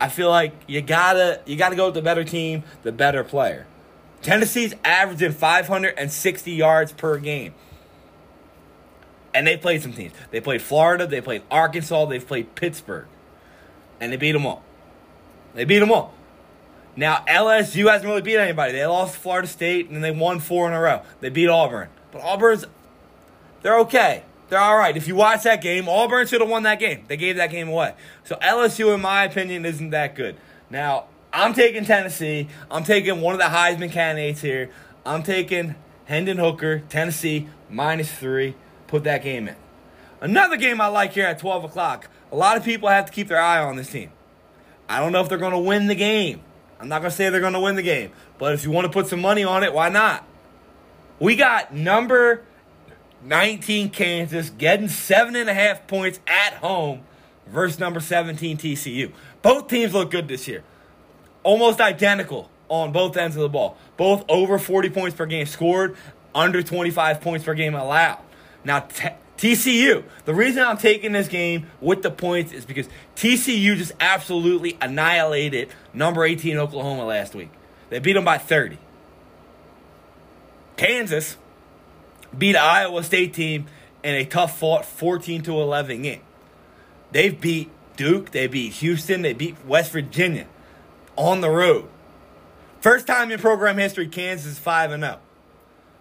[0.00, 3.66] I feel like you gotta you gotta go with the better team, the better player.
[4.22, 7.54] Tennessee's averaging 560 yards per game.
[9.32, 10.12] And they played some teams.
[10.30, 13.06] They played Florida, they played Arkansas, they've played Pittsburgh.
[14.00, 14.62] And they beat them all.
[15.54, 16.12] They beat them all.
[16.96, 18.72] Now, LSU hasn't really beat anybody.
[18.72, 21.02] They lost Florida State and they won four in a row.
[21.20, 21.88] They beat Auburn.
[22.10, 22.64] But Auburn's,
[23.62, 24.22] they're okay.
[24.48, 24.96] They're all right.
[24.96, 27.04] If you watch that game, Auburn should have won that game.
[27.08, 27.94] They gave that game away.
[28.24, 30.36] So LSU, in my opinion, isn't that good.
[30.70, 32.48] Now, I'm taking Tennessee.
[32.70, 34.70] I'm taking one of the Heisman candidates here.
[35.04, 35.74] I'm taking
[36.06, 38.54] Hendon Hooker, Tennessee, minus three.
[38.86, 39.56] Put that game in.
[40.20, 42.08] Another game I like here at 12 o'clock.
[42.32, 44.10] A lot of people have to keep their eye on this team.
[44.88, 46.40] I don't know if they're going to win the game.
[46.78, 48.12] I'm not going to say they're going to win the game.
[48.38, 50.26] But if you want to put some money on it, why not?
[51.18, 52.44] We got number
[53.24, 57.02] 19 Kansas getting seven and a half points at home
[57.46, 59.12] versus number 17 TCU.
[59.42, 60.62] Both teams look good this year.
[61.42, 63.78] Almost identical on both ends of the ball.
[63.96, 65.96] Both over 40 points per game scored,
[66.34, 68.20] under 25 points per game allowed.
[68.64, 68.86] Now,
[69.36, 74.78] TCU, the reason I'm taking this game with the points is because TCU just absolutely
[74.80, 77.50] annihilated number 18 Oklahoma last week.
[77.90, 78.78] They beat them by 30.
[80.76, 81.36] Kansas
[82.36, 83.66] beat Iowa State team
[84.02, 86.20] in a tough fought 14 to 11 game.
[87.12, 90.46] They've beat Duke, they beat Houston, they beat West Virginia
[91.16, 91.88] on the road.
[92.80, 95.18] First time in program history, Kansas is 5 and 0.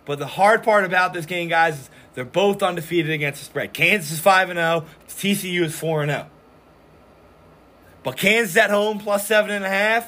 [0.06, 3.74] But the hard part about this game, guys, is they're both undefeated against the spread.
[3.74, 6.30] Kansas is 5 and 0, TCU is 4 and 0.
[8.04, 10.06] But Kansas at home plus 7.5,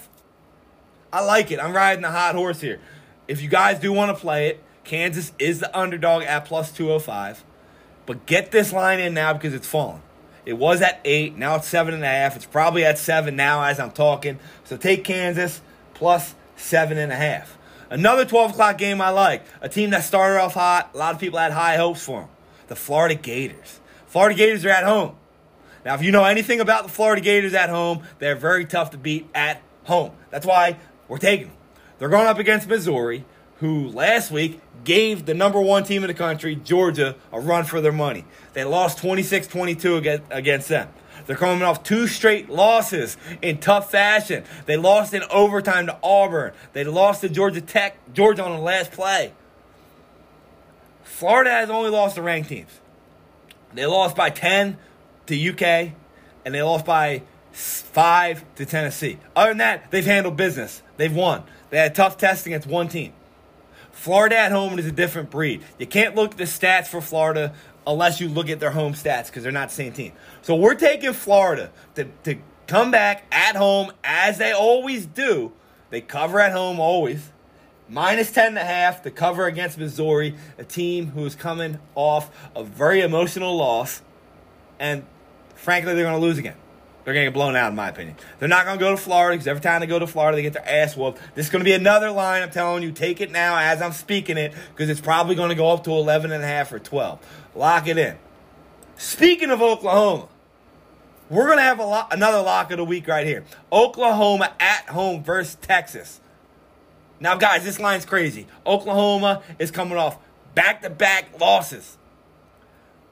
[1.12, 1.60] I like it.
[1.60, 2.80] I'm riding the hot horse here.
[3.28, 7.43] If you guys do want to play it, Kansas is the underdog at plus 205.
[8.06, 10.02] But get this line in now because it's falling.
[10.46, 12.38] It was at 8, now it's 7.5.
[12.38, 14.39] It's probably at 7 now as I'm talking.
[14.63, 15.62] So take Kansas
[15.93, 17.48] plus 7.5.
[17.89, 19.45] Another 12 o'clock game I like.
[19.62, 20.91] A team that started off hot.
[20.93, 22.30] A lot of people had high hopes for them.
[22.67, 23.80] The Florida Gators.
[24.08, 25.15] Florida Gators are at home.
[25.86, 28.97] Now, if you know anything about the Florida Gators at home, they're very tough to
[28.97, 30.12] beat at home.
[30.32, 31.56] That's why we're taking them.
[31.97, 33.23] They're going up against Missouri,
[33.60, 37.80] who last week gave the number one team in the country, Georgia, a run for
[37.80, 38.26] their money.
[38.54, 39.97] They lost 26 22
[40.30, 40.89] against them.
[41.27, 44.45] They're coming off two straight losses in tough fashion.
[44.65, 46.53] They lost in overtime to Auburn.
[46.73, 49.33] They lost to Georgia Tech, Georgia on the last play.
[51.03, 52.79] Florida has only lost to ranked teams.
[53.73, 54.77] They lost by 10
[55.27, 55.93] to UK,
[56.45, 59.19] and they lost by 5 to Tennessee.
[59.35, 60.81] Other than that, they've handled business.
[60.95, 61.43] They've won.
[61.69, 63.13] They had tough testing against one team.
[63.91, 65.63] Florida at home is a different breed.
[65.79, 67.53] You can't look at the stats for Florida
[67.88, 70.12] unless you look at their home stats because they're not the same team.
[70.41, 75.54] So we're taking Florida to, to come back at home as they always do.
[75.89, 77.32] They cover at home always.
[77.89, 82.30] Minus 10 and a half to cover against Missouri, a team who is coming off
[82.54, 84.02] a very emotional loss.
[84.78, 85.06] And
[85.56, 86.58] frankly, they're going to lose again.
[87.08, 88.17] They're going to get blown out, in my opinion.
[88.38, 90.41] They're not going to go to Florida because every time they go to Florida, they
[90.41, 91.22] get their ass whooped.
[91.36, 92.43] This is going to be another line.
[92.43, 95.56] I'm telling you, take it now as I'm speaking it because it's probably going to
[95.56, 97.26] go up to 11 and a half or 12.
[97.56, 98.17] Lock it in.
[98.98, 100.28] Speaking of Oklahoma,
[101.30, 103.46] we're going to have a lo- another lock of the week right here.
[103.72, 106.20] Oklahoma at home versus Texas.
[107.22, 108.48] Now, guys, this line's crazy.
[108.65, 110.17] Oklahoma is coming off
[110.56, 111.96] back to back losses.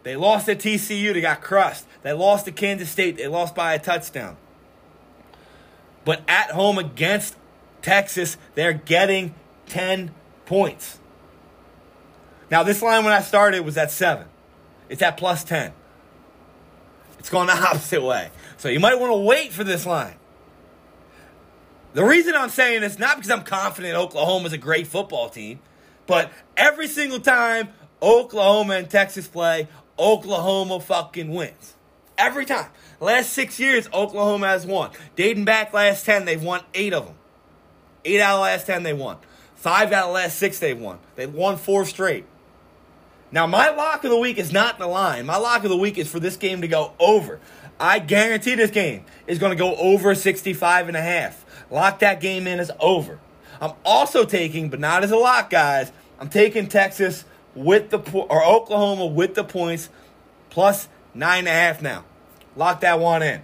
[0.06, 1.84] They lost at TCU, they got crushed.
[2.04, 4.38] They lost to Kansas State, they lost by a touchdown.
[6.06, 7.36] But at home against
[7.82, 9.34] Texas, they're getting
[9.66, 10.14] 10
[10.46, 11.00] points.
[12.52, 14.28] Now, this line when I started was at 7.
[14.90, 15.74] It's at plus 10.
[17.18, 18.30] It's going the opposite way.
[18.58, 20.18] So you might want to wait for this line.
[21.94, 25.62] The reason I'm saying this not because I'm confident Oklahoma is a great football team,
[26.06, 27.70] but every single time
[28.04, 31.76] Oklahoma and Texas play, Oklahoma fucking wins.
[32.18, 32.70] Every time.
[33.00, 34.92] last six years, Oklahoma has won.
[35.16, 37.16] Dating back last 10, they've won eight of them.
[38.06, 39.18] Eight out of last 10, they won.
[39.56, 41.00] Five out of last six, they've won.
[41.16, 42.26] They've won four straight.
[43.32, 45.26] Now, my lock of the week is not the line.
[45.26, 47.40] My lock of the week is for this game to go over.
[47.80, 51.44] I guarantee this game is going to go over 65 and a half.
[51.70, 53.20] Lock that game in as over.
[53.60, 55.92] I'm also taking, but not as a lock, guys.
[56.20, 59.90] I'm taking Texas with the or Oklahoma with the points
[60.50, 62.04] plus nine and a half now.
[62.56, 63.42] Lock that one in.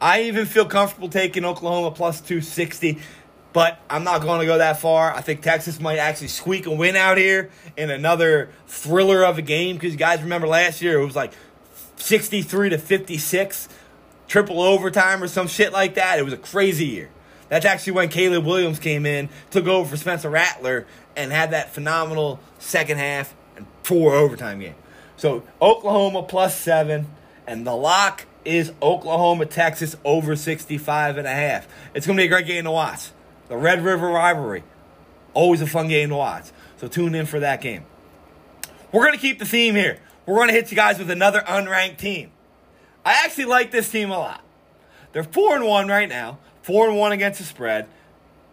[0.00, 2.98] I even feel comfortable taking Oklahoma plus 260,
[3.52, 5.12] but I'm not going to go that far.
[5.14, 9.42] I think Texas might actually squeak a win out here in another thriller of a
[9.42, 11.32] game because you guys remember last year it was like
[11.96, 13.68] 63 to 56,
[14.26, 16.18] triple overtime or some shit like that.
[16.18, 17.10] It was a crazy year.
[17.50, 21.74] That's actually when Caleb Williams came in, took over for Spencer Rattler, and had that
[21.74, 23.34] phenomenal second half
[23.90, 24.76] four overtime game.
[25.16, 27.08] So Oklahoma plus seven,
[27.46, 31.66] and the lock is Oklahoma, Texas over 65 and a half.
[31.94, 33.10] It's going to be a great game to watch.
[33.48, 34.62] The Red River rivalry.
[35.34, 36.44] Always a fun game to watch.
[36.76, 37.84] So tune in for that game.
[38.92, 39.98] We're going to keep the theme here.
[40.24, 42.30] We're going to hit you guys with another unranked team.
[43.04, 44.44] I actually like this team a lot.
[45.12, 46.38] They're 4 and 1 right now.
[46.62, 47.86] Four and one against the spread.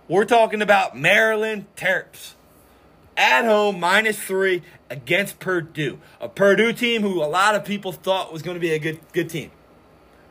[0.07, 2.33] We're talking about Maryland Terps.
[3.17, 5.99] At home, minus three against Purdue.
[6.21, 8.99] A Purdue team who a lot of people thought was going to be a good,
[9.11, 9.51] good team.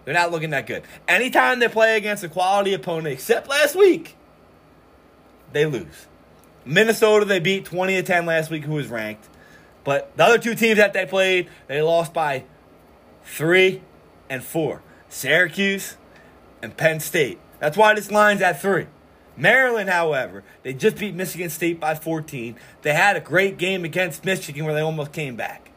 [0.04, 0.84] They're not looking that good.
[1.08, 4.16] Anytime they play against a quality opponent, except last week,
[5.52, 6.06] they lose.
[6.64, 9.28] Minnesota, they beat 20 to 10 last week, who was ranked.
[9.82, 12.44] But the other two teams that they played, they lost by
[13.24, 13.82] three
[14.30, 14.82] and four.
[15.08, 15.96] Syracuse
[16.62, 17.38] and Penn State.
[17.58, 18.86] That's why this line's at three.
[19.36, 22.56] Maryland, however, they just beat Michigan State by 14.
[22.82, 25.70] They had a great game against Michigan where they almost came back.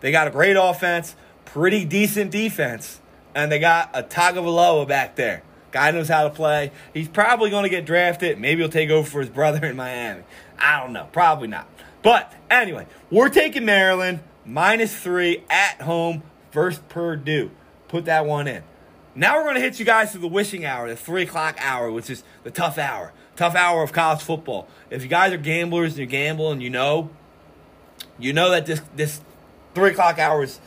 [0.00, 1.14] They got a great offense,
[1.44, 3.00] pretty decent defense,
[3.34, 5.42] and they got a Tagovailoa back there.
[5.70, 6.72] Guy knows how to play.
[6.94, 8.38] He's probably going to get drafted.
[8.38, 10.22] Maybe he'll take over for his brother in Miami.
[10.58, 11.08] I don't know.
[11.12, 11.68] Probably not.
[12.02, 17.50] But anyway, we're taking Maryland minus three at home versus Purdue.
[17.88, 18.62] Put that one in.
[19.18, 21.90] Now we're going to hit you guys to the wishing hour, the 3 o'clock hour,
[21.90, 23.14] which is the tough hour.
[23.34, 24.68] Tough hour of college football.
[24.90, 27.08] If you guys are gamblers and you gamble and you know,
[28.18, 29.22] you know that this, this
[29.74, 30.60] 3 o'clock hour is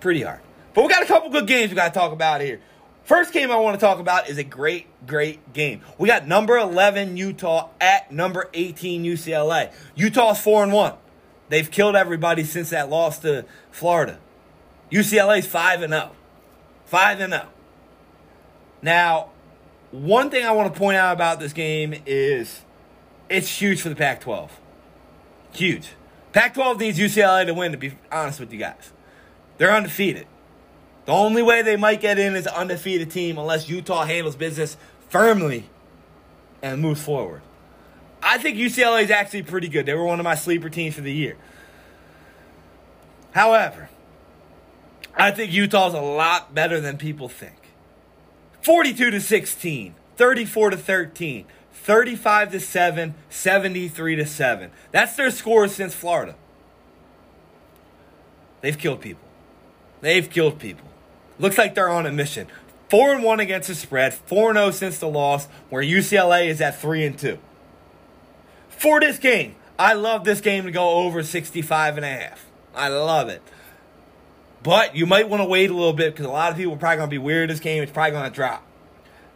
[0.00, 0.40] pretty hard.
[0.72, 2.62] But we got a couple good games we got to talk about here.
[3.04, 5.82] First game I want to talk about is a great, great game.
[5.98, 9.70] We got number 11 Utah at number 18 UCLA.
[9.96, 10.94] Utah's 4 and 1.
[11.50, 14.18] They've killed everybody since that loss to Florida.
[14.90, 16.12] UCLA's 5 and 0.
[16.86, 17.48] 5 and 0.
[18.82, 19.30] Now,
[19.92, 22.62] one thing I want to point out about this game is
[23.30, 24.60] it's huge for the Pac 12.
[25.52, 25.90] Huge.
[26.32, 28.92] Pac 12 needs UCLA to win, to be honest with you guys.
[29.58, 30.26] They're undefeated.
[31.04, 34.76] The only way they might get in is an undefeated team unless Utah handles business
[35.08, 35.68] firmly
[36.62, 37.42] and moves forward.
[38.22, 39.84] I think UCLA is actually pretty good.
[39.84, 41.36] They were one of my sleeper teams for the year.
[43.32, 43.88] However,
[45.14, 47.61] I think Utah's a lot better than people think.
[48.62, 54.70] 42 to 16, 34 to 13, 35 to 7, 73 to 7.
[54.92, 56.36] That's their scores since Florida.
[58.60, 59.24] They've killed people.
[60.00, 60.86] They've killed people.
[61.38, 62.46] Looks like they're on a mission.
[62.88, 66.80] 4 and 1 against the spread, 4 0 since the loss, where UCLA is at
[66.80, 67.38] 3 and 2.
[68.68, 72.46] For this game, I love this game to go over 65 and a half.
[72.74, 73.42] I love it.
[74.62, 76.78] But you might want to wait a little bit because a lot of people are
[76.78, 77.82] probably going to be weird this game.
[77.82, 78.64] It's probably going to drop.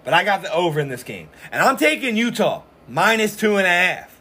[0.04, 1.28] But I got the over in this game.
[1.50, 4.20] And I'm taking Utah minus two and a half.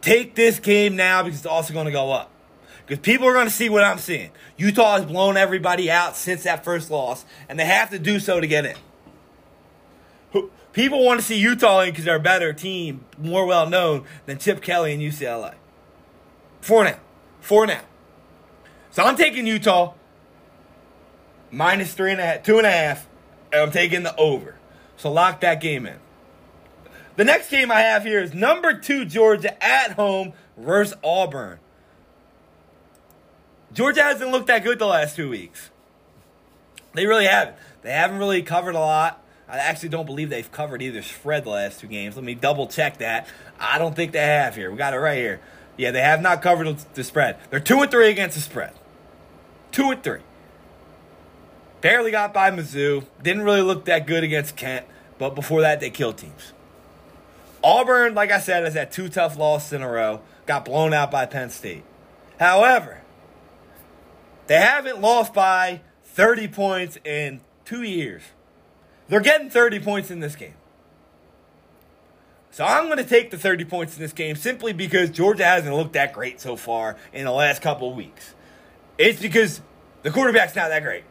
[0.00, 2.30] Take this game now because it's also going to go up.
[2.86, 4.30] Because people are going to see what I'm seeing.
[4.56, 8.40] Utah has blown everybody out since that first loss, and they have to do so
[8.40, 8.76] to get in.
[10.72, 14.38] People want to see Utah in because they're a better team, more well known than
[14.38, 15.54] Chip Kelly and UCLA.
[16.60, 16.98] For now.
[17.40, 17.82] For now.
[18.90, 19.94] So I'm taking Utah
[21.50, 23.06] minus three and a half, two and a half,
[23.52, 24.56] and I'm taking the over.
[24.96, 25.98] So lock that game in.
[27.16, 31.58] The next game I have here is number two Georgia at home versus Auburn.
[33.72, 35.70] Georgia hasn't looked that good the last two weeks.
[36.94, 37.56] They really haven't.
[37.82, 39.22] They haven't really covered a lot.
[39.48, 42.14] I actually don't believe they've covered either spread the last two games.
[42.16, 43.26] Let me double check that.
[43.58, 44.70] I don't think they have here.
[44.70, 45.40] We got it right here.
[45.76, 47.38] Yeah, they have not covered the spread.
[47.50, 48.72] They're two and three against the spread.
[49.72, 50.20] Two and three.
[51.80, 53.06] Barely got by Mizzou.
[53.22, 54.86] Didn't really look that good against Kent.
[55.18, 56.52] But before that, they killed teams.
[57.62, 60.20] Auburn, like I said, has had two tough losses in a row.
[60.46, 61.84] Got blown out by Penn State.
[62.38, 63.02] However,
[64.46, 68.22] they haven't lost by 30 points in two years.
[69.08, 70.54] They're getting 30 points in this game.
[72.50, 75.74] So I'm going to take the 30 points in this game simply because Georgia hasn't
[75.74, 78.34] looked that great so far in the last couple of weeks.
[78.98, 79.60] It's because
[80.02, 81.04] the quarterback's not that great.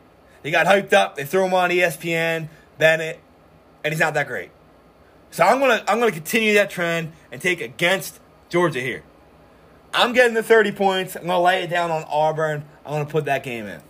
[0.43, 1.15] He got hyped up.
[1.15, 3.19] They threw him on ESPN, Bennett,
[3.83, 4.51] and he's not that great.
[5.31, 8.19] So I'm gonna I'm gonna continue that trend and take against
[8.49, 9.03] Georgia here.
[9.93, 11.15] I'm getting the 30 points.
[11.15, 12.65] I'm gonna lay it down on Auburn.
[12.85, 13.81] I'm gonna put that game in.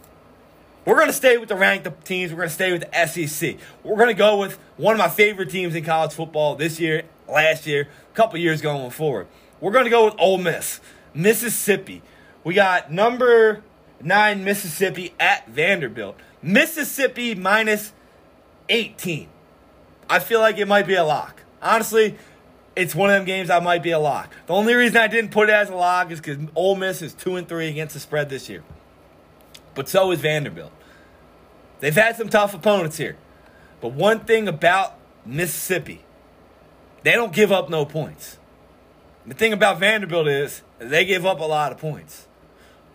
[0.85, 2.33] We're to stay with the ranked teams.
[2.33, 3.57] We're to stay with the SEC.
[3.83, 7.67] We're to go with one of my favorite teams in college football this year, last
[7.67, 9.27] year, a couple years going forward.
[9.59, 10.79] We're to go with Ole Miss,
[11.13, 12.01] Mississippi.
[12.43, 13.61] We got number
[14.01, 16.17] nine Mississippi at Vanderbilt.
[16.41, 17.93] Mississippi minus
[18.69, 19.27] 18.
[20.09, 21.43] I feel like it might be a lock.
[21.61, 22.17] Honestly,
[22.75, 24.33] it's one of them games I might be a lock.
[24.47, 27.13] The only reason I didn't put it as a lock is because Ole Miss is
[27.13, 28.63] two and three against the spread this year.
[29.75, 30.71] But so is Vanderbilt.
[31.79, 33.17] They've had some tough opponents here.
[33.81, 36.03] But one thing about Mississippi,
[37.03, 38.37] they don't give up no points.
[39.25, 42.27] The thing about Vanderbilt is they give up a lot of points.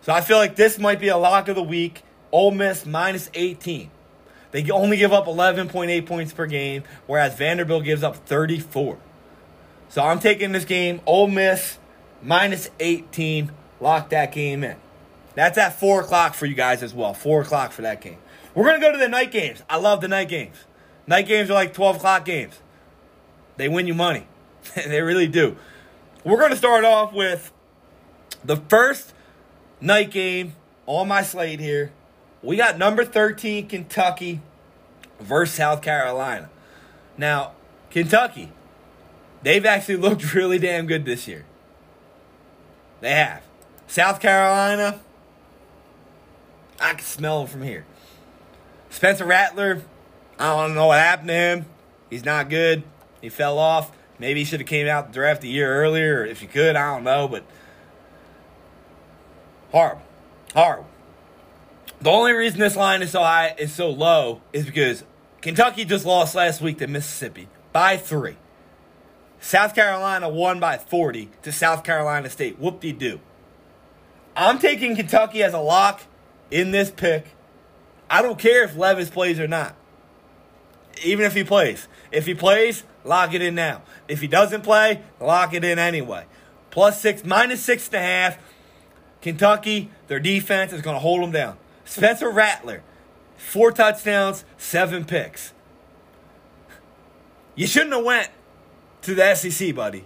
[0.01, 2.03] So I feel like this might be a lock of the week.
[2.35, 3.89] Ole Miss minus 18.
[4.51, 8.97] They only give up 11.8 points per game, whereas Vanderbilt gives up 34.
[9.87, 11.79] So I'm taking this game, Ole Miss
[12.21, 13.53] minus 18.
[13.79, 14.75] Lock that game in.
[15.35, 17.13] That's at 4 o'clock for you guys as well.
[17.13, 18.17] 4 o'clock for that game.
[18.53, 19.63] We're going to go to the night games.
[19.69, 20.57] I love the night games.
[21.07, 22.59] Night games are like 12 o'clock games.
[23.55, 24.27] They win you money.
[24.75, 25.55] they really do.
[26.25, 27.53] We're going to start off with
[28.43, 29.13] the first
[29.79, 30.55] night game
[30.85, 31.93] on my slate here.
[32.45, 34.39] We got number 13 Kentucky
[35.19, 36.49] versus South Carolina.
[37.17, 37.53] Now,
[37.89, 38.51] Kentucky,
[39.41, 41.43] they've actually looked really damn good this year.
[43.01, 43.41] They have.
[43.87, 44.99] South Carolina,
[46.79, 47.85] I can smell them from here.
[48.91, 49.81] Spencer Rattler,
[50.37, 51.65] I don't know what happened to him.
[52.11, 52.83] He's not good.
[53.21, 53.91] He fell off.
[54.19, 56.75] Maybe he should have came out the draft a year earlier, if he could.
[56.75, 57.43] I don't know, but
[59.71, 60.03] horrible,
[60.53, 60.87] horrible.
[62.01, 65.03] The only reason this line is so high is so low is because
[65.41, 68.37] Kentucky just lost last week to Mississippi by three.
[69.39, 72.59] South Carolina won by 40 to South Carolina State.
[72.59, 73.19] Whoop de doo.
[74.35, 76.01] I'm taking Kentucky as a lock
[76.51, 77.27] in this pick.
[78.09, 79.75] I don't care if Levis plays or not.
[81.03, 81.87] Even if he plays.
[82.11, 83.83] If he plays, lock it in now.
[84.07, 86.25] If he doesn't play, lock it in anyway.
[86.71, 88.37] Plus six, minus six and a half.
[89.21, 91.57] Kentucky, their defense is going to hold them down.
[91.85, 92.83] Spencer Rattler,
[93.37, 95.53] four touchdowns, seven picks.
[97.55, 98.29] You shouldn't have went
[99.03, 100.03] to the SEC, buddy.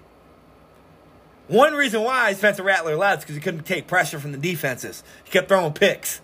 [1.48, 5.04] One reason why Spencer Rattler left is because he couldn't take pressure from the defenses.
[5.24, 6.22] He kept throwing picks.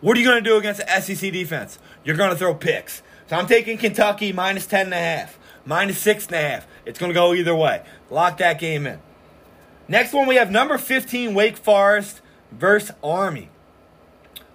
[0.00, 1.78] What are you going to do against the SEC defense?
[2.02, 3.02] You're going to throw picks.
[3.28, 5.30] So I'm taking Kentucky minus 10.5,
[5.64, 6.64] minus 6.5.
[6.86, 7.84] It's going to go either way.
[8.10, 9.00] Lock that game in.
[9.86, 12.20] Next one, we have number 15, Wake Forest
[12.50, 13.50] versus Army.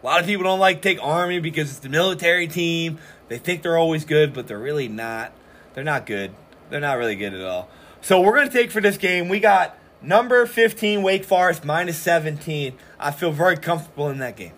[0.04, 3.00] A lot of people don't like take Army because it's the military team.
[3.30, 5.32] They think they're always good, but they're really not.
[5.74, 6.36] They're not good.
[6.70, 7.70] They're not really good at all.
[8.02, 11.98] So we're going to take for this game, we got number 15, Wake Forest, minus
[12.00, 12.74] 17.
[13.00, 14.52] I feel very comfortable in that game.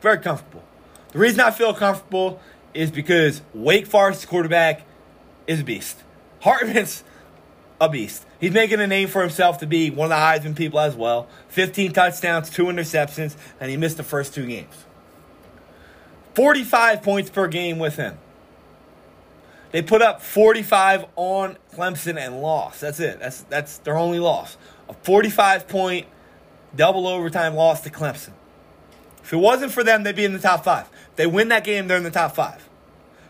[0.00, 0.62] Very comfortable.
[1.10, 2.40] The reason I feel comfortable
[2.72, 4.86] is because Wake Forest quarterback
[5.48, 6.04] is a beast.
[6.42, 7.02] Hartman's
[7.80, 8.24] a beast.
[8.40, 11.28] He's making a name for himself to be one of the Heisman people as well.
[11.48, 14.84] 15 touchdowns, two interceptions, and he missed the first two games.
[16.34, 18.16] 45 points per game with him.
[19.72, 22.80] They put up 45 on Clemson and lost.
[22.80, 23.18] That's it.
[23.18, 24.56] That's that's their only loss.
[24.88, 26.06] A 45 point
[26.74, 28.32] double overtime loss to Clemson.
[29.22, 30.88] If it wasn't for them, they'd be in the top five.
[31.10, 32.66] If they win that game, they're in the top five.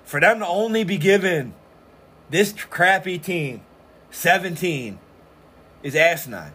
[0.05, 1.55] For them to only be given
[2.31, 3.63] this crappy team
[4.11, 4.99] 17
[5.83, 6.53] is asinine.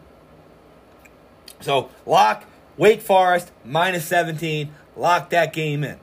[1.62, 2.46] So lock
[2.78, 4.74] Wake Forest minus 17.
[4.96, 6.00] Lock that game in.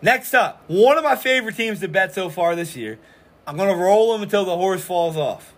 [0.00, 2.98] Next up, one of my favorite teams to bet so far this year.
[3.46, 5.54] I'm going to roll them until the horse falls off.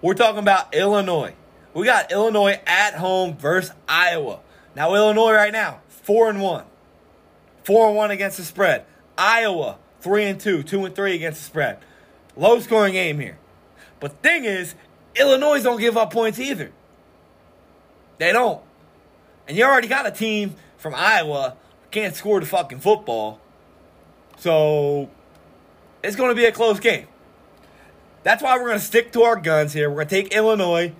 [0.00, 1.34] We're talking about Illinois.
[1.74, 4.40] We got Illinois at home versus Iowa.
[4.76, 6.64] Now Illinois right now, 4 and 1.
[7.64, 8.84] 4 and 1 against the spread.
[9.16, 11.78] Iowa, 3 and 2, 2 and 3 against the spread.
[12.36, 13.38] Low scoring game here.
[14.02, 14.74] But thing is,
[15.14, 16.72] Illinois don't give up points either.
[18.18, 18.60] They don't.
[19.46, 21.56] And you already got a team from Iowa
[21.92, 23.38] can't score the fucking football.
[24.38, 25.08] So
[26.02, 27.06] it's going to be a close game.
[28.24, 29.88] That's why we're going to stick to our guns here.
[29.88, 30.92] We're going to take Illinois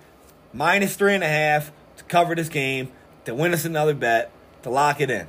[0.53, 2.91] minus three and a half to cover this game,
[3.25, 4.31] to win us another bet,
[4.61, 5.27] to lock it in.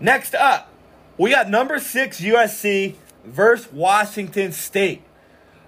[0.00, 0.70] Next up,
[1.16, 5.02] we got number six USC versus Washington State.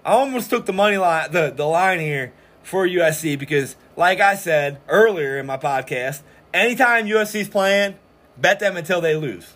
[0.05, 2.33] I almost took the money line, the, the line here
[2.63, 6.23] for USC because, like I said earlier in my podcast,
[6.53, 7.97] anytime USC's playing,
[8.37, 9.55] bet them until they lose.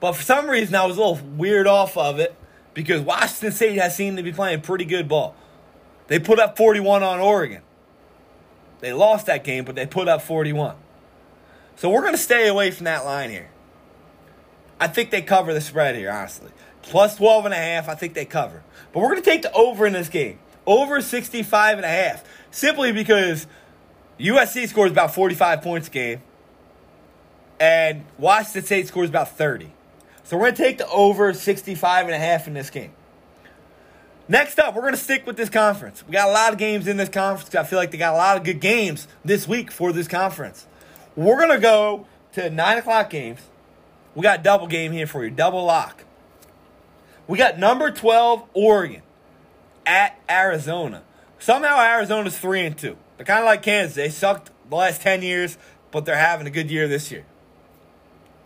[0.00, 2.34] But for some reason, I was a little weird off of it
[2.72, 5.34] because Washington State has seemed to be playing pretty good ball.
[6.06, 7.62] They put up 41 on Oregon.
[8.80, 10.74] They lost that game, but they put up 41.
[11.76, 13.50] So we're going to stay away from that line here.
[14.80, 16.50] I think they cover the spread here, honestly.
[16.82, 18.62] Plus 12 and a half, I think they cover.
[18.92, 20.38] But we're going to take the over in this game.
[20.66, 22.24] Over 65 and a half.
[22.50, 23.46] Simply because
[24.18, 26.22] USC scores about 45 points a game.
[27.58, 29.72] And Washington State scores about 30.
[30.24, 32.92] So we're going to take the over 65 and a half in this game.
[34.28, 36.04] Next up, we're going to stick with this conference.
[36.06, 37.52] We got a lot of games in this conference.
[37.54, 40.68] I feel like they got a lot of good games this week for this conference.
[41.16, 43.40] We're going to go to 9 o'clock games.
[44.14, 46.04] We got double game here for you, double lock.
[47.30, 49.02] We got number 12, Oregon,
[49.86, 51.04] at Arizona.
[51.38, 52.96] Somehow Arizona's 3 and 2.
[53.16, 53.94] They're kind of like Kansas.
[53.94, 55.56] They sucked the last 10 years,
[55.92, 57.24] but they're having a good year this year.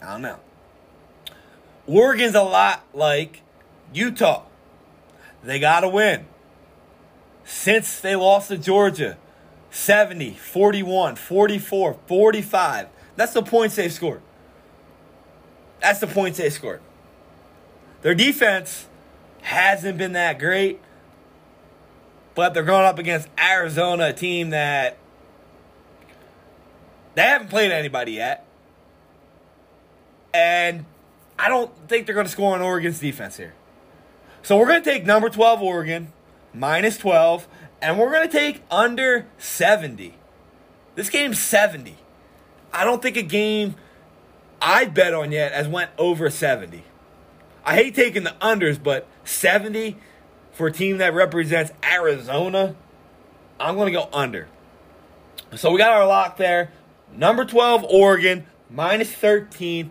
[0.02, 0.38] I don't know.
[1.86, 3.40] Oregon's a lot like
[3.94, 4.42] Utah.
[5.42, 6.26] They got to win.
[7.42, 9.16] Since they lost to Georgia,
[9.70, 12.88] 70, 41, 44, 45.
[13.16, 14.20] That's the points they've scored.
[15.80, 16.82] That's the points they scored.
[18.04, 18.86] Their defense
[19.40, 20.78] hasn't been that great,
[22.34, 24.98] but they're going up against Arizona, a team that
[27.14, 28.46] they haven't played anybody yet.
[30.34, 30.84] And
[31.38, 33.54] I don't think they're going to score on Oregon's defense here.
[34.42, 36.12] So we're going to take number 12 Oregon,
[36.52, 37.48] minus 12,
[37.80, 40.12] and we're going to take under 70.
[40.94, 41.96] This game's 70.
[42.70, 43.76] I don't think a game
[44.60, 46.84] I bet on yet has went over 70.
[47.64, 49.96] I hate taking the unders, but 70
[50.52, 52.76] for a team that represents Arizona,
[53.58, 54.48] I'm going to go under.
[55.56, 56.72] So we got our lock there.
[57.12, 59.90] Number 12 Oregon, minus 13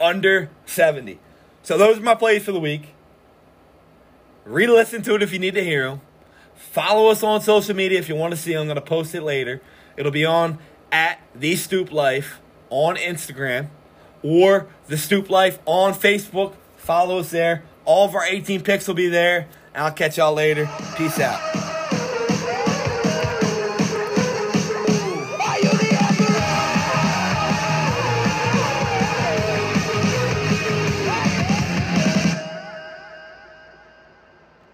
[0.00, 1.18] under 70.
[1.62, 2.94] So those are my plays for the week.
[4.44, 6.00] Re listen to it if you need to hear them.
[6.54, 8.52] Follow us on social media if you want to see.
[8.54, 9.62] I'm going to post it later.
[9.96, 10.58] It'll be on
[10.92, 13.68] at The Stoop Life on Instagram
[14.22, 16.54] or The Stoop Life on Facebook.
[16.84, 17.62] Follow us there.
[17.86, 19.48] All of our 18 picks will be there.
[19.74, 20.68] And I'll catch y'all later.
[20.96, 21.63] Peace out.